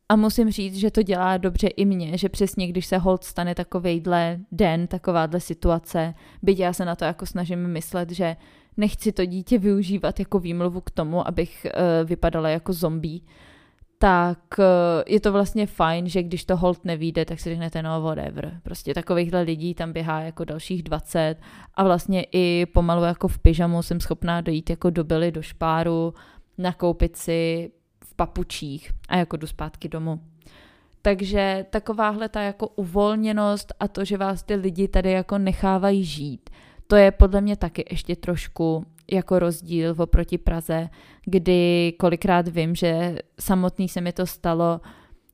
A 0.10 0.16
musím 0.16 0.52
říct, 0.52 0.76
že 0.76 0.92
to 0.92 1.04
dělá 1.04 1.38
dobře 1.38 1.68
i 1.68 1.86
mě, 1.86 2.18
že 2.18 2.30
přesně 2.30 2.68
když 2.68 2.86
se 2.86 2.98
hold 2.98 3.24
stane 3.24 3.56
takovejhle 3.56 4.40
den, 4.52 4.88
takováhle 4.88 5.40
situace, 5.40 6.14
byť 6.42 6.60
já 6.60 6.74
se 6.74 6.86
na 6.86 6.96
to 6.96 7.06
jako 7.06 7.26
snažím 7.26 7.68
myslet, 7.68 8.12
že 8.12 8.36
nechci 8.78 9.12
to 9.12 9.26
dítě 9.26 9.58
využívat 9.58 10.20
jako 10.20 10.40
výmluvu 10.40 10.82
k 10.82 10.92
tomu, 10.92 11.28
abych 11.28 11.66
uh, 11.66 12.10
vypadala 12.10 12.50
jako 12.50 12.74
zombie, 12.74 13.22
tak 14.04 14.60
eh, 14.60 14.64
je 15.08 15.20
to 15.20 15.32
vlastně 15.32 15.68
fajn, 15.68 16.10
že 16.10 16.24
když 16.24 16.46
to 16.46 16.58
hold 16.58 16.86
nevíde, 16.86 17.26
tak 17.26 17.40
si 17.40 17.50
řeknete 17.50 17.84
no 17.84 18.02
whatever. 18.02 18.60
Prostě 18.64 18.94
takovýchhle 18.94 19.42
lidí 19.42 19.74
tam 19.74 19.94
běhá 19.94 20.22
jako 20.22 20.46
dalších 20.46 20.84
20 20.84 21.36
a 21.74 21.84
vlastně 21.84 22.26
i 22.32 22.66
pomalu 22.74 23.04
jako 23.04 23.28
v 23.28 23.40
pyžamu 23.40 23.82
jsem 23.82 24.00
schopná 24.00 24.42
dojít 24.42 24.70
jako 24.70 24.90
do 24.90 25.04
byly, 25.04 25.32
do 25.32 25.42
špáru, 25.42 26.14
nakoupit 26.58 27.18
si 27.18 27.72
v 28.06 28.14
papučích 28.16 28.92
a 29.10 29.18
jako 29.18 29.38
jdu 29.38 29.48
zpátky 29.48 29.90
domů. 29.90 30.20
Takže 31.02 31.66
takováhle 31.70 32.30
ta 32.30 32.42
jako 32.42 32.68
uvolněnost 32.68 33.74
a 33.80 33.88
to, 33.88 34.06
že 34.06 34.18
vás 34.18 34.44
ty 34.44 34.56
lidi 34.56 34.88
tady 34.88 35.12
jako 35.12 35.38
nechávají 35.38 36.04
žít, 36.04 36.50
to 36.88 36.96
je 36.96 37.12
podle 37.12 37.42
mě 37.42 37.56
taky 37.56 37.86
ještě 37.90 38.16
trošku 38.16 38.86
jako 39.12 39.40
rozdíl 39.40 39.96
oproti 39.98 40.38
Praze, 40.38 40.90
kdy 41.26 41.94
kolikrát 42.00 42.48
vím, 42.48 42.76
že 42.76 43.18
samotný 43.40 43.90
se 43.90 44.02
mi 44.02 44.14
to 44.14 44.26
stalo, 44.26 44.82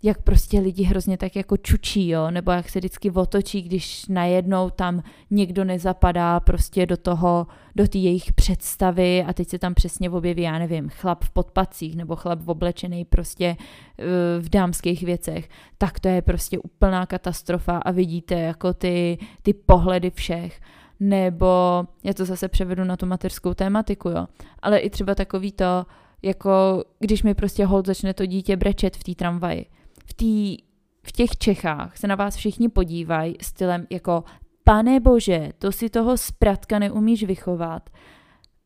jak 0.04 0.22
prostě 0.22 0.60
lidi 0.60 0.84
hrozně 0.84 1.18
tak 1.18 1.36
jako 1.36 1.58
čučí, 1.58 2.10
jo, 2.10 2.32
nebo 2.32 2.52
jak 2.52 2.70
se 2.70 2.80
vždycky 2.80 3.12
otočí, 3.12 3.62
když 3.62 4.06
najednou 4.06 4.70
tam 4.70 5.04
někdo 5.32 5.64
nezapadá 5.64 6.40
prostě 6.40 6.86
do 6.86 6.98
toho, 6.98 7.48
do 7.76 7.88
té 7.88 7.98
jejich 7.98 8.34
představy 8.34 9.24
a 9.24 9.34
teď 9.34 9.48
se 9.48 9.60
tam 9.60 9.74
přesně 9.74 10.10
objeví, 10.10 10.42
já 10.42 10.60
nevím, 10.60 10.90
chlap 10.90 11.24
v 11.24 11.30
podpacích 11.30 11.96
nebo 11.96 12.16
chlap 12.16 12.48
oblečený 12.48 13.06
prostě 13.06 13.56
uh, 13.60 14.06
v 14.46 14.50
dámských 14.50 15.04
věcech, 15.04 15.50
tak 15.78 16.00
to 16.00 16.08
je 16.08 16.22
prostě 16.22 16.60
úplná 16.60 17.06
katastrofa 17.06 17.78
a 17.78 17.92
vidíte 17.92 18.36
jako 18.36 18.74
ty, 18.74 19.18
ty 19.42 19.54
pohledy 19.54 20.12
všech 20.12 20.60
nebo 21.00 21.84
já 22.04 22.14
to 22.14 22.26
zase 22.26 22.48
převedu 22.48 22.84
na 22.84 22.98
tu 22.98 23.06
mateřskou 23.06 23.54
tématiku, 23.54 24.10
jo, 24.10 24.28
ale 24.62 24.80
i 24.80 24.90
třeba 24.90 25.16
takový 25.16 25.52
to, 25.52 25.86
jako 26.22 26.84
když 27.00 27.24
mi 27.24 27.34
prostě 27.34 27.66
hold 27.66 27.86
začne 27.86 28.14
to 28.14 28.26
dítě 28.26 28.58
brečet 28.58 28.98
v 28.98 29.04
té 29.04 29.16
tramvaji. 29.16 29.66
V, 30.06 30.14
tý, 30.14 30.58
v 31.04 31.12
těch 31.12 31.30
Čechách 31.38 31.98
se 31.98 32.08
na 32.08 32.16
vás 32.16 32.36
všichni 32.36 32.70
podívají 32.70 33.36
stylem 33.42 33.88
jako 33.90 34.24
pane 34.64 35.00
bože, 35.00 35.50
to 35.58 35.72
si 35.72 35.90
toho 35.90 36.18
zpratka 36.18 36.80
neumíš 36.80 37.24
vychovat. 37.24 37.90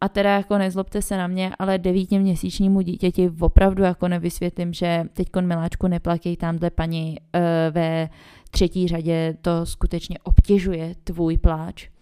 A 0.01 0.09
teda 0.09 0.33
jako 0.33 0.57
nezlobte 0.57 1.01
se 1.01 1.17
na 1.17 1.27
mě, 1.27 1.51
ale 1.59 1.77
devítiměsíčnímu 1.77 2.81
dítěti 2.81 3.31
opravdu 3.39 3.83
jako 3.83 4.07
nevysvětlím, 4.07 4.73
že 4.73 5.03
teď 5.13 5.27
miláčku 5.41 5.87
neplakej 5.87 6.37
tamhle 6.37 6.69
paní 6.69 7.17
uh, 7.19 7.41
ve 7.73 8.09
třetí 8.51 8.87
řadě, 8.87 9.37
to 9.41 9.65
skutečně 9.65 10.17
obtěžuje 10.23 10.95
tvůj 11.03 11.37
pláč 11.37 11.92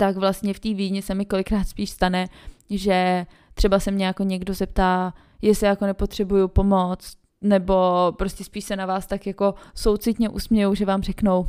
tak 0.00 0.16
vlastně 0.16 0.54
v 0.54 0.60
té 0.60 0.74
Vídni 0.74 1.02
se 1.02 1.14
mi 1.14 1.24
kolikrát 1.24 1.64
spíš 1.64 1.90
stane, 1.90 2.28
že 2.70 3.26
třeba 3.54 3.80
se 3.80 3.90
mě 3.90 4.06
jako 4.06 4.22
někdo 4.22 4.54
zeptá, 4.54 5.14
jestli 5.42 5.66
jako 5.66 5.86
nepotřebuju 5.86 6.48
pomoc, 6.48 7.16
nebo 7.40 7.74
prostě 8.18 8.44
spíš 8.44 8.64
se 8.64 8.76
na 8.76 8.86
vás 8.86 9.06
tak 9.06 9.26
jako 9.26 9.54
soucitně 9.74 10.28
usmějou, 10.28 10.74
že 10.74 10.84
vám 10.84 11.02
řeknou 11.02 11.46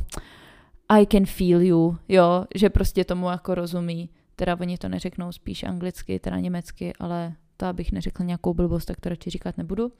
I 0.88 1.06
can 1.06 1.26
feel 1.26 1.60
you, 1.60 1.96
jo, 2.08 2.44
že 2.54 2.70
prostě 2.70 3.04
tomu 3.04 3.30
jako 3.30 3.54
rozumí. 3.54 4.10
Teda 4.36 4.56
oni 4.60 4.78
to 4.78 4.88
neřeknou 4.88 5.32
spíš 5.32 5.62
anglicky, 5.62 6.18
teda 6.18 6.38
německy, 6.38 6.92
ale 7.00 7.32
to 7.56 7.66
abych 7.66 7.92
neřekla 7.92 8.26
nějakou 8.26 8.54
blbost, 8.54 8.84
tak 8.84 9.00
to 9.00 9.08
radši 9.08 9.30
říkat 9.30 9.58
nebudu. 9.58 9.92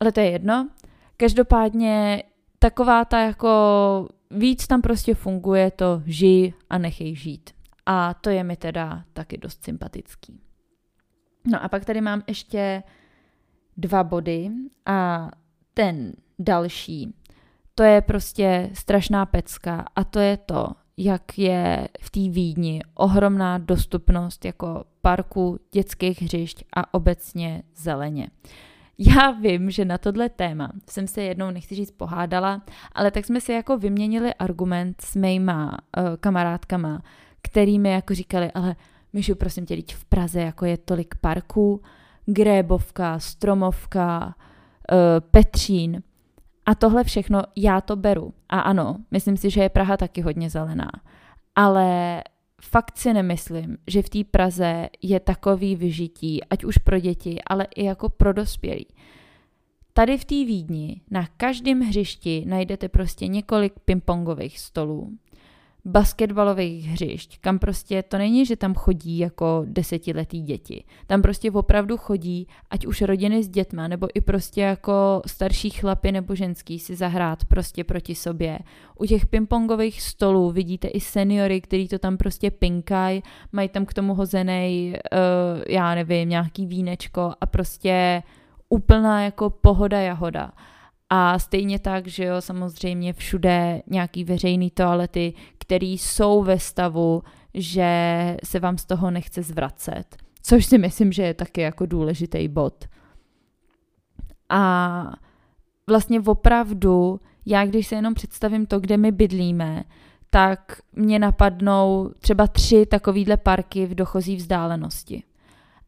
Ale 0.00 0.12
to 0.12 0.20
je 0.20 0.30
jedno. 0.30 0.68
Každopádně 1.16 2.22
taková 2.58 3.04
ta 3.04 3.18
jako 3.18 3.48
víc 4.36 4.66
tam 4.66 4.82
prostě 4.82 5.14
funguje 5.14 5.70
to 5.70 6.02
žij 6.06 6.52
a 6.70 6.78
nechej 6.78 7.14
žít. 7.14 7.50
A 7.86 8.14
to 8.14 8.30
je 8.30 8.44
mi 8.44 8.56
teda 8.56 9.04
taky 9.12 9.38
dost 9.38 9.64
sympatický. 9.64 10.40
No 11.46 11.64
a 11.64 11.68
pak 11.68 11.84
tady 11.84 12.00
mám 12.00 12.22
ještě 12.26 12.82
dva 13.76 14.04
body 14.04 14.50
a 14.86 15.30
ten 15.74 16.12
další, 16.38 17.14
to 17.74 17.82
je 17.82 18.00
prostě 18.00 18.70
strašná 18.74 19.26
pecka 19.26 19.84
a 19.96 20.04
to 20.04 20.18
je 20.18 20.36
to, 20.36 20.68
jak 20.96 21.38
je 21.38 21.88
v 22.00 22.10
té 22.10 22.20
Vídni 22.20 22.80
ohromná 22.94 23.58
dostupnost 23.58 24.44
jako 24.44 24.84
parku, 25.00 25.58
dětských 25.72 26.22
hřišť 26.22 26.64
a 26.76 26.94
obecně 26.94 27.62
zeleně. 27.76 28.28
Já 28.98 29.30
vím, 29.30 29.70
že 29.70 29.84
na 29.84 29.98
tohle 29.98 30.28
téma 30.28 30.72
jsem 30.90 31.06
se 31.06 31.22
jednou, 31.22 31.50
nechci 31.50 31.74
říct, 31.74 31.90
pohádala, 31.90 32.62
ale 32.92 33.10
tak 33.10 33.24
jsme 33.24 33.40
si 33.40 33.52
jako 33.52 33.78
vyměnili 33.78 34.34
argument 34.34 35.00
s 35.00 35.16
mýma 35.16 35.70
uh, 35.70 36.16
kamarádkama, 36.20 37.02
kterými 37.42 37.90
jako 37.90 38.14
říkali, 38.14 38.52
ale 38.52 38.76
Myšu, 39.12 39.34
prosím 39.34 39.66
tě, 39.66 39.76
v 39.94 40.04
Praze 40.04 40.40
jako 40.40 40.64
je 40.64 40.76
tolik 40.76 41.14
parků, 41.14 41.82
Grébovka, 42.26 43.18
Stromovka, 43.18 44.26
uh, 44.26 44.96
Petřín 45.30 46.02
a 46.66 46.74
tohle 46.74 47.04
všechno 47.04 47.42
já 47.56 47.80
to 47.80 47.96
beru. 47.96 48.34
A 48.48 48.60
ano, 48.60 48.96
myslím 49.10 49.36
si, 49.36 49.50
že 49.50 49.62
je 49.62 49.68
Praha 49.68 49.96
taky 49.96 50.20
hodně 50.20 50.50
zelená. 50.50 50.90
Ale 51.54 52.22
fakt 52.64 52.98
si 52.98 53.12
nemyslím, 53.12 53.78
že 53.86 54.02
v 54.02 54.08
té 54.08 54.24
Praze 54.24 54.88
je 55.02 55.20
takový 55.20 55.76
vyžití, 55.76 56.44
ať 56.44 56.64
už 56.64 56.78
pro 56.78 57.00
děti, 57.00 57.42
ale 57.46 57.66
i 57.76 57.84
jako 57.84 58.08
pro 58.08 58.32
dospělí. 58.32 58.86
Tady 59.92 60.18
v 60.18 60.24
té 60.24 60.34
Vídni 60.34 61.00
na 61.10 61.26
každém 61.36 61.80
hřišti 61.80 62.44
najdete 62.46 62.88
prostě 62.88 63.26
několik 63.26 63.72
pingpongových 63.84 64.58
stolů. 64.58 65.18
Basketbalových 65.84 66.88
hřišť, 66.88 67.38
kam 67.40 67.58
prostě 67.58 68.02
to 68.02 68.18
není, 68.18 68.46
že 68.46 68.56
tam 68.56 68.74
chodí 68.74 69.18
jako 69.18 69.64
desetiletý 69.66 70.42
děti. 70.42 70.84
Tam 71.06 71.22
prostě 71.22 71.50
opravdu 71.50 71.96
chodí, 71.96 72.48
ať 72.70 72.86
už 72.86 73.02
rodiny 73.02 73.42
s 73.42 73.48
dětma, 73.48 73.88
nebo 73.88 74.08
i 74.14 74.20
prostě 74.20 74.60
jako 74.60 75.22
starší 75.26 75.70
chlapy 75.70 76.12
nebo 76.12 76.34
ženský 76.34 76.78
si 76.78 76.96
zahrát 76.96 77.44
prostě 77.44 77.84
proti 77.84 78.14
sobě. 78.14 78.58
U 78.98 79.06
těch 79.06 79.26
pingpongových 79.26 80.02
stolů 80.02 80.50
vidíte 80.50 80.88
i 80.88 81.00
seniory, 81.00 81.60
kteří 81.60 81.88
to 81.88 81.98
tam 81.98 82.16
prostě 82.16 82.50
pinkají, 82.50 83.22
mají 83.52 83.68
tam 83.68 83.86
k 83.86 83.94
tomu 83.94 84.14
hozený, 84.14 84.94
uh, 84.94 85.62
já 85.68 85.94
nevím, 85.94 86.28
nějaký 86.28 86.66
vínečko 86.66 87.32
a 87.40 87.46
prostě 87.46 88.22
úplná 88.68 89.22
jako 89.22 89.50
pohoda 89.50 90.00
jahoda. 90.00 90.52
A 91.14 91.38
stejně 91.38 91.78
tak, 91.78 92.06
že 92.06 92.24
jo, 92.24 92.40
samozřejmě 92.40 93.12
všude 93.12 93.82
nějaký 93.86 94.24
veřejný 94.24 94.70
toalety, 94.70 95.32
které 95.62 95.86
jsou 95.86 96.42
ve 96.42 96.58
stavu, 96.58 97.22
že 97.54 97.86
se 98.44 98.60
vám 98.60 98.78
z 98.78 98.84
toho 98.84 99.10
nechce 99.10 99.42
zvracet. 99.42 100.16
Což 100.42 100.66
si 100.66 100.78
myslím, 100.78 101.12
že 101.12 101.22
je 101.22 101.34
taky 101.34 101.60
jako 101.60 101.86
důležitý 101.86 102.48
bod. 102.48 102.84
A 104.48 105.12
vlastně 105.86 106.20
opravdu, 106.20 107.20
já 107.46 107.66
když 107.66 107.86
se 107.86 107.94
jenom 107.94 108.14
představím 108.14 108.66
to, 108.66 108.80
kde 108.80 108.96
my 108.96 109.12
bydlíme, 109.12 109.84
tak 110.30 110.80
mě 110.92 111.18
napadnou 111.18 112.10
třeba 112.18 112.46
tři 112.46 112.86
takovýhle 112.86 113.36
parky 113.36 113.86
v 113.86 113.94
dochozí 113.94 114.36
vzdálenosti. 114.36 115.22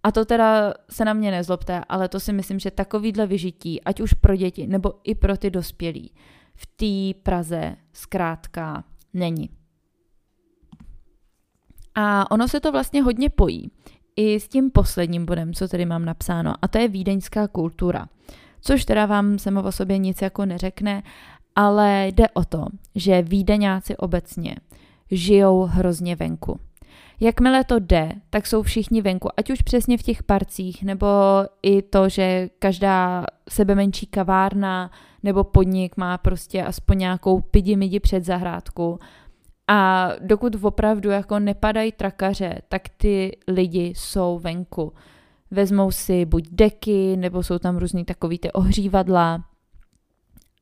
A 0.02 0.12
to 0.12 0.24
teda 0.24 0.74
se 0.90 1.04
na 1.04 1.12
mě 1.12 1.30
nezlobte, 1.30 1.82
ale 1.88 2.08
to 2.08 2.20
si 2.20 2.32
myslím, 2.32 2.58
že 2.58 2.70
takovýhle 2.70 3.26
vyžití, 3.26 3.82
ať 3.82 4.00
už 4.00 4.12
pro 4.12 4.36
děti 4.36 4.66
nebo 4.66 4.92
i 5.04 5.14
pro 5.14 5.36
ty 5.36 5.50
dospělí, 5.50 6.12
v 6.54 6.66
té 6.66 7.20
Praze 7.22 7.76
zkrátka 7.92 8.84
není. 9.14 9.63
A 11.94 12.30
ono 12.30 12.48
se 12.48 12.60
to 12.60 12.72
vlastně 12.72 13.02
hodně 13.02 13.30
pojí 13.30 13.70
i 14.16 14.40
s 14.40 14.48
tím 14.48 14.70
posledním 14.70 15.26
bodem, 15.26 15.54
co 15.54 15.68
tady 15.68 15.86
mám 15.86 16.04
napsáno, 16.04 16.54
a 16.62 16.68
to 16.68 16.78
je 16.78 16.88
vídeňská 16.88 17.48
kultura. 17.48 18.06
Což 18.60 18.84
teda 18.84 19.06
vám 19.06 19.38
samo 19.38 19.62
o 19.62 19.72
sobě 19.72 19.98
nic 19.98 20.22
jako 20.22 20.46
neřekne, 20.46 21.02
ale 21.56 22.06
jde 22.08 22.28
o 22.28 22.44
to, 22.44 22.66
že 22.94 23.22
vídeňáci 23.22 23.96
obecně 23.96 24.56
žijou 25.10 25.62
hrozně 25.62 26.16
venku. 26.16 26.60
Jakmile 27.20 27.64
to 27.64 27.78
jde, 27.78 28.12
tak 28.30 28.46
jsou 28.46 28.62
všichni 28.62 29.02
venku, 29.02 29.28
ať 29.36 29.50
už 29.50 29.62
přesně 29.62 29.98
v 29.98 30.02
těch 30.02 30.22
parcích, 30.22 30.82
nebo 30.82 31.06
i 31.62 31.82
to, 31.82 32.08
že 32.08 32.48
každá 32.58 33.26
sebe 33.48 33.74
menší 33.74 34.06
kavárna 34.06 34.90
nebo 35.22 35.44
podnik 35.44 35.96
má 35.96 36.18
prostě 36.18 36.64
aspoň 36.64 36.98
nějakou 36.98 37.40
pidi 37.40 37.76
midi 37.76 38.00
před 38.00 38.24
zahrádku. 38.24 38.98
A 39.68 40.08
dokud 40.20 40.56
opravdu 40.62 41.10
jako 41.10 41.38
nepadají 41.38 41.92
trakaře, 41.92 42.58
tak 42.68 42.82
ty 42.88 43.38
lidi 43.48 43.92
jsou 43.96 44.38
venku. 44.38 44.92
Vezmou 45.50 45.90
si 45.90 46.24
buď 46.24 46.48
deky, 46.50 47.16
nebo 47.16 47.42
jsou 47.42 47.58
tam 47.58 47.76
různý 47.76 48.04
takový 48.04 48.38
ty 48.38 48.52
ohřívadla 48.52 49.44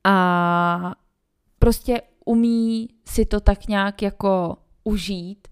a 0.03 0.95
prostě 1.59 2.01
umí 2.25 2.89
si 3.05 3.25
to 3.25 3.39
tak 3.39 3.67
nějak 3.67 4.01
jako 4.01 4.57
užít 4.83 5.47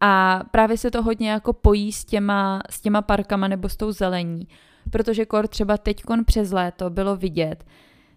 a 0.00 0.42
právě 0.50 0.78
se 0.78 0.90
to 0.90 1.02
hodně 1.02 1.30
jako 1.30 1.52
pojí 1.52 1.92
s 1.92 2.04
těma, 2.04 2.62
s 2.70 2.80
těma 2.80 3.02
parkama 3.02 3.48
nebo 3.48 3.68
s 3.68 3.76
tou 3.76 3.92
zelení. 3.92 4.48
Protože 4.90 5.26
kor 5.26 5.48
třeba 5.48 5.78
teďkon 5.78 6.24
přes 6.24 6.52
léto 6.52 6.90
bylo 6.90 7.16
vidět, 7.16 7.64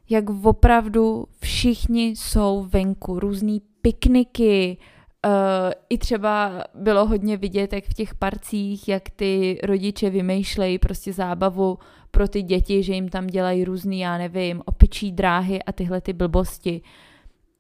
jak 0.10 0.30
opravdu 0.44 1.26
všichni 1.40 2.08
jsou 2.08 2.68
venku, 2.70 3.20
různý 3.20 3.62
pikniky, 3.82 4.78
uh, 5.26 5.32
i 5.90 5.98
třeba 5.98 6.64
bylo 6.74 7.06
hodně 7.06 7.38
vidět, 7.38 7.74
jak 7.74 7.84
v 7.84 7.94
těch 7.94 8.16
parcích, 8.16 8.88
jak 8.88 9.10
ty 9.10 9.60
rodiče 9.64 10.10
vymýšlejí 10.10 10.80
prostě 10.80 11.14
zábavu 11.14 11.78
pro 12.12 12.28
ty 12.28 12.42
děti, 12.42 12.84
že 12.84 12.94
jim 12.94 13.10
tam 13.10 13.28
dělají 13.28 13.66
různý, 13.66 14.00
já 14.00 14.18
nevím, 14.18 14.62
opičí 14.66 15.12
dráhy 15.12 15.64
a 15.64 15.72
tyhle 15.72 16.02
ty 16.02 16.14
blbosti. 16.14 16.82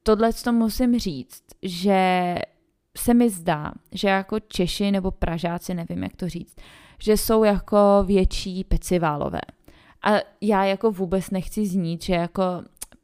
Tohle 0.04 0.34
to 0.44 0.52
musím 0.52 1.00
říct, 1.00 1.44
že 1.62 2.36
se 2.98 3.14
mi 3.14 3.30
zdá, 3.30 3.74
že 3.92 4.08
jako 4.08 4.40
Češi 4.40 4.92
nebo 4.92 5.12
Pražáci, 5.12 5.74
nevím 5.74 6.04
jak 6.04 6.16
to 6.16 6.30
říct, 6.30 6.56
že 7.00 7.18
jsou 7.18 7.44
jako 7.44 7.78
větší 8.06 8.64
peciválové. 8.64 9.42
A 10.06 10.12
já 10.42 10.66
jako 10.66 10.92
vůbec 10.92 11.30
nechci 11.30 11.66
znít, 11.66 12.04
že 12.04 12.14
jako 12.14 12.44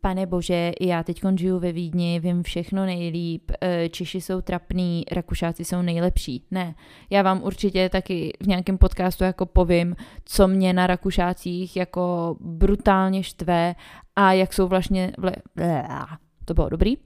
pane 0.01 0.25
bože, 0.25 0.71
já 0.81 1.03
teď 1.03 1.21
žiju 1.35 1.59
ve 1.59 1.71
Vídni, 1.71 2.19
vím 2.19 2.43
všechno 2.43 2.85
nejlíp, 2.85 3.51
eh, 3.61 3.89
Češi 3.89 4.21
jsou 4.21 4.41
trapný, 4.41 5.03
Rakušáci 5.11 5.65
jsou 5.65 5.81
nejlepší. 5.81 6.45
Ne, 6.51 6.75
já 7.09 7.21
vám 7.21 7.43
určitě 7.43 7.89
taky 7.89 8.33
v 8.41 8.47
nějakém 8.47 8.77
podcastu 8.77 9.23
jako 9.23 9.45
povím, 9.45 9.95
co 10.25 10.47
mě 10.47 10.73
na 10.73 10.87
Rakušácích 10.87 11.75
jako 11.75 12.35
brutálně 12.39 13.23
štve 13.23 13.75
a 14.15 14.33
jak 14.33 14.53
jsou 14.53 14.67
vlastně, 14.67 15.13
to 16.45 16.53
bylo 16.53 16.69
dobrý, 16.69 16.97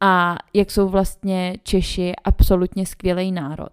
a 0.00 0.36
jak 0.54 0.70
jsou 0.70 0.88
vlastně 0.88 1.54
Češi 1.62 2.12
absolutně 2.24 2.86
skvělý 2.86 3.32
národ. 3.32 3.72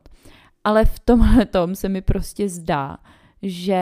Ale 0.64 0.86
v 0.86 1.00
tomhle 1.00 1.46
tom 1.46 1.76
se 1.76 1.90
mi 1.90 2.02
prostě 2.02 2.50
zdá, 2.50 2.98
že 3.42 3.82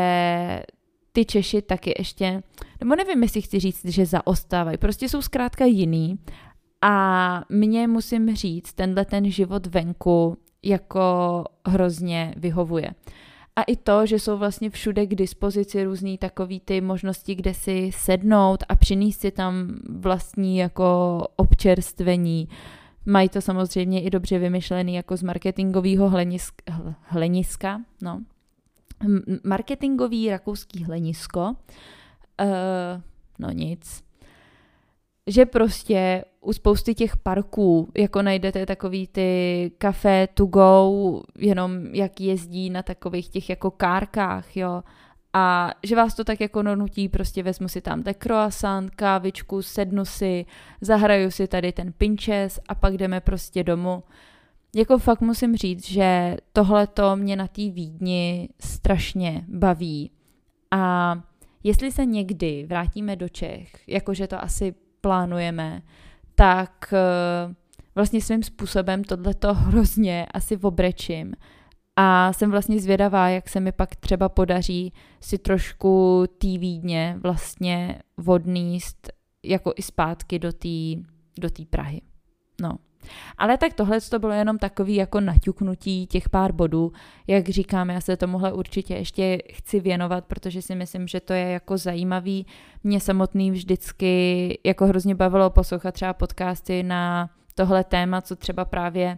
ty 1.15 1.25
Češi 1.25 1.61
taky 1.61 1.93
ještě, 1.97 2.43
nebo 2.79 2.95
nevím, 2.95 3.23
jestli 3.23 3.41
chci 3.41 3.59
říct, 3.59 3.85
že 3.85 4.05
zaostávají, 4.05 4.77
prostě 4.77 5.09
jsou 5.09 5.21
zkrátka 5.21 5.65
jiný 5.65 6.19
a 6.81 7.43
mně 7.49 7.87
musím 7.87 8.35
říct, 8.35 8.73
tenhle 8.73 9.05
ten 9.05 9.31
život 9.31 9.67
venku 9.67 10.37
jako 10.63 11.43
hrozně 11.67 12.33
vyhovuje. 12.37 12.89
A 13.55 13.63
i 13.63 13.75
to, 13.75 14.05
že 14.05 14.19
jsou 14.19 14.37
vlastně 14.37 14.69
všude 14.69 15.05
k 15.05 15.15
dispozici 15.15 15.83
různý 15.83 16.17
takový 16.17 16.59
ty 16.59 16.81
možnosti, 16.81 17.35
kde 17.35 17.53
si 17.53 17.91
sednout 17.95 18.63
a 18.69 18.75
přinést 18.75 19.21
si 19.21 19.31
tam 19.31 19.67
vlastní 19.89 20.57
jako 20.57 21.19
občerstvení. 21.35 22.49
Mají 23.05 23.29
to 23.29 23.41
samozřejmě 23.41 24.01
i 24.01 24.09
dobře 24.09 24.39
vymyšlený 24.39 24.95
jako 24.95 25.17
z 25.17 25.23
marketingového 25.23 26.09
hleniska, 26.09 26.63
hleniska 27.01 27.81
no. 28.01 28.21
Marketingový 29.43 30.29
rakouský 30.29 30.83
hlenisko. 30.83 31.55
Uh, 32.41 33.01
no 33.39 33.51
nic 33.51 34.05
že 35.27 35.45
prostě 35.45 36.25
u 36.41 36.53
spousty 36.53 36.95
těch 36.95 37.17
parků, 37.17 37.89
jako 37.97 38.21
najdete 38.21 38.65
takový 38.65 39.07
ty 39.07 39.71
kafe 39.77 40.27
to 40.33 40.45
go, 40.45 41.21
jenom 41.37 41.85
jak 41.95 42.21
jezdí 42.21 42.69
na 42.69 42.83
takových 42.83 43.29
těch 43.29 43.49
jako 43.49 43.71
kárkách, 43.71 44.57
jo, 44.57 44.83
a 45.33 45.71
že 45.83 45.95
vás 45.95 46.15
to 46.15 46.23
tak 46.23 46.41
jako 46.41 46.63
nutí, 46.63 47.09
prostě 47.09 47.43
vezmu 47.43 47.67
si 47.67 47.81
tam 47.81 48.03
ten 48.03 48.13
croissant, 48.13 48.95
kávičku, 48.95 49.61
sednu 49.61 50.05
si, 50.05 50.45
zahraju 50.81 51.31
si 51.31 51.47
tady 51.47 51.71
ten 51.71 51.93
pinches 51.93 52.59
a 52.67 52.75
pak 52.75 52.93
jdeme 52.93 53.21
prostě 53.21 53.63
domů. 53.63 54.03
Jako 54.77 54.97
fakt 54.97 55.21
musím 55.21 55.55
říct, 55.55 55.87
že 55.87 56.37
tohle 56.53 56.87
to 56.87 57.15
mě 57.15 57.35
na 57.35 57.47
té 57.47 57.69
Vídni 57.69 58.49
strašně 58.59 59.45
baví. 59.47 60.11
A 60.71 61.15
jestli 61.63 61.91
se 61.91 62.05
někdy 62.05 62.65
vrátíme 62.69 63.15
do 63.15 63.29
Čech, 63.29 63.71
jakože 63.87 64.27
to 64.27 64.43
asi 64.43 64.75
plánujeme, 65.01 65.81
tak 66.35 66.93
eh, 66.93 67.55
vlastně 67.95 68.21
svým 68.21 68.43
způsobem 68.43 69.03
tohleto 69.03 69.53
hrozně 69.53 70.25
asi 70.25 70.57
obrečím. 70.57 71.33
A 71.95 72.33
jsem 72.33 72.51
vlastně 72.51 72.79
zvědavá, 72.79 73.29
jak 73.29 73.49
se 73.49 73.59
mi 73.59 73.71
pak 73.71 73.95
třeba 73.95 74.29
podaří 74.29 74.93
si 75.19 75.37
trošku 75.37 76.23
tý 76.37 76.57
Vídně 76.57 77.17
vlastně 77.19 78.01
vodníst 78.17 79.09
jako 79.43 79.73
i 79.75 79.81
zpátky 79.81 80.39
do 80.39 80.53
té 80.53 81.03
do 81.39 81.49
tý 81.49 81.65
Prahy. 81.65 82.01
No. 82.61 82.77
Ale 83.37 83.57
tak 83.57 83.73
tohle 83.73 84.01
to 84.01 84.19
bylo 84.19 84.33
jenom 84.33 84.57
takový 84.57 84.95
jako 84.95 85.19
naťuknutí 85.19 86.07
těch 86.07 86.29
pár 86.29 86.51
bodů. 86.51 86.91
Jak 87.27 87.49
říkám, 87.49 87.89
já 87.89 88.01
se 88.01 88.17
tomuhle 88.17 88.53
určitě 88.53 88.95
ještě 88.95 89.37
chci 89.51 89.79
věnovat, 89.79 90.25
protože 90.25 90.61
si 90.61 90.75
myslím, 90.75 91.07
že 91.07 91.19
to 91.19 91.33
je 91.33 91.49
jako 91.49 91.77
zajímavý. 91.77 92.45
Mě 92.83 92.99
samotný 92.99 93.51
vždycky 93.51 94.59
jako 94.63 94.85
hrozně 94.85 95.15
bavilo 95.15 95.49
poslouchat 95.49 95.91
třeba 95.91 96.13
podcasty 96.13 96.83
na 96.83 97.29
tohle 97.55 97.83
téma, 97.83 98.21
co 98.21 98.35
třeba 98.35 98.65
právě 98.65 99.17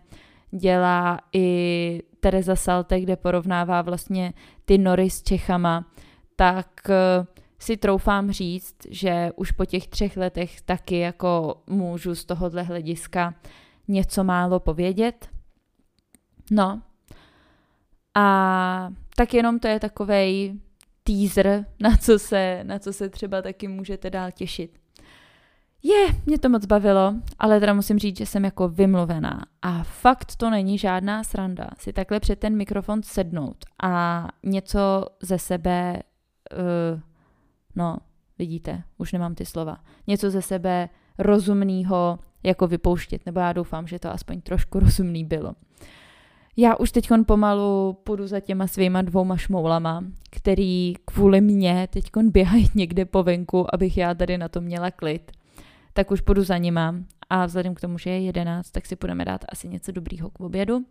dělá 0.52 1.20
i 1.34 2.02
Teresa 2.20 2.56
Salte, 2.56 3.02
kde 3.02 3.16
porovnává 3.16 3.82
vlastně 3.82 4.34
ty 4.66 4.78
nory 4.78 5.10
s 5.10 5.24
Čechama, 5.24 5.86
tak 6.36 6.68
eh, 6.90 7.26
si 7.60 7.78
troufám 7.78 8.32
říct, 8.32 8.76
že 8.90 9.32
už 9.36 9.52
po 9.52 9.66
těch 9.66 9.88
třech 9.88 10.18
letech 10.18 10.62
taky 10.62 11.00
jako 11.00 11.62
můžu 11.68 12.16
z 12.16 12.26
tohohle 12.26 12.64
hlediska 12.64 13.34
něco 13.88 14.24
málo 14.24 14.60
povědět. 14.60 15.30
No. 16.52 16.82
A 18.16 18.90
tak 19.16 19.34
jenom 19.34 19.60
to 19.60 19.68
je 19.68 19.80
takovej 19.80 20.60
teaser, 21.04 21.66
na 21.80 21.98
co 21.98 22.20
se, 22.20 22.60
na 22.64 22.80
co 22.80 22.94
se 22.94 23.10
třeba 23.10 23.42
taky 23.42 23.68
můžete 23.68 24.10
dál 24.10 24.32
těšit. 24.32 24.80
Je, 25.84 26.08
mě 26.26 26.40
to 26.40 26.50
moc 26.50 26.66
bavilo, 26.66 27.14
ale 27.40 27.60
teda 27.60 27.74
musím 27.74 28.00
říct, 28.00 28.18
že 28.18 28.26
jsem 28.26 28.46
jako 28.46 28.68
vymluvená. 28.68 29.46
A 29.62 29.84
fakt 29.84 30.36
to 30.36 30.50
není 30.50 30.78
žádná 30.78 31.24
sranda 31.24 31.70
si 31.78 31.94
takhle 31.94 32.20
před 32.20 32.40
ten 32.40 32.56
mikrofon 32.56 33.04
sednout 33.04 33.58
a 33.84 34.28
něco 34.44 35.06
ze 35.22 35.40
sebe, 35.40 36.04
uh, 36.54 37.00
no, 37.76 37.98
vidíte, 38.40 38.84
už 38.98 39.12
nemám 39.12 39.36
ty 39.36 39.46
slova, 39.46 39.78
něco 40.08 40.30
ze 40.30 40.42
sebe 40.42 40.90
rozumného 41.18 42.20
jako 42.44 42.68
vypouštět, 42.68 43.26
nebo 43.26 43.40
já 43.40 43.54
doufám, 43.54 43.88
že 43.88 44.00
to 44.00 44.12
aspoň 44.12 44.42
trošku 44.42 44.80
rozumný 44.80 45.24
bylo. 45.24 45.54
Já 46.60 46.76
už 46.76 46.92
teď 46.92 47.10
pomalu 47.26 47.98
půjdu 48.04 48.28
za 48.28 48.40
těma 48.40 48.68
svýma 48.68 49.02
dvouma 49.02 49.38
šmoulama, 49.38 50.04
který 50.32 50.94
kvůli 51.06 51.42
mě 51.42 51.88
teď 51.92 52.06
běhají 52.24 52.70
někde 52.76 53.06
po 53.06 53.24
venku, 53.24 53.76
abych 53.76 53.98
já 53.98 54.14
tady 54.14 54.38
na 54.38 54.48
to 54.48 54.62
měla 54.62 54.92
klid. 54.92 55.32
Tak 55.94 56.12
už 56.12 56.22
půjdu 56.22 56.44
za 56.44 56.58
nima 56.58 56.96
a 57.30 57.46
vzhledem 57.46 57.76
k 57.76 57.82
tomu, 57.82 57.98
že 57.98 58.10
je 58.10 58.20
jedenáct, 58.20 58.72
tak 58.72 58.86
si 58.86 58.96
budeme 59.02 59.26
dát 59.26 59.46
asi 59.50 59.68
něco 59.68 59.92
dobrýho 59.92 60.30
k 60.30 60.40
obědu. 60.40 60.86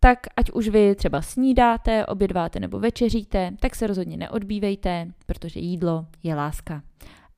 Tak 0.00 0.18
ať 0.36 0.50
už 0.50 0.68
vy 0.68 0.94
třeba 0.94 1.22
snídáte, 1.22 2.06
obědváte 2.06 2.60
nebo 2.60 2.80
večeříte, 2.80 3.50
tak 3.60 3.74
se 3.74 3.86
rozhodně 3.86 4.16
neodbívejte, 4.16 5.08
protože 5.26 5.60
jídlo 5.60 6.06
je 6.22 6.34
láska. 6.34 6.82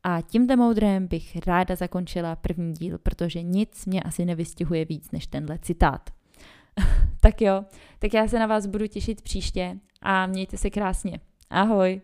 A 0.03 0.21
tímto 0.23 0.57
moudrem 0.57 1.07
bych 1.07 1.37
ráda 1.47 1.77
zakončila 1.77 2.37
první 2.37 2.73
díl, 2.73 2.99
protože 2.99 3.43
nic 3.43 3.87
mě 3.87 4.03
asi 4.03 4.25
nevystihuje 4.25 4.85
víc 4.85 5.11
než 5.11 5.27
tenhle 5.27 5.59
citát. 5.59 6.11
tak 7.21 7.41
jo, 7.41 7.65
tak 7.99 8.15
já 8.15 8.29
se 8.29 8.39
na 8.39 8.47
vás 8.47 8.67
budu 8.67 8.87
těšit 8.87 9.23
příště 9.23 9.79
a 10.03 10.27
mějte 10.27 10.57
se 10.57 10.71
krásně. 10.71 11.21
Ahoj! 11.51 12.01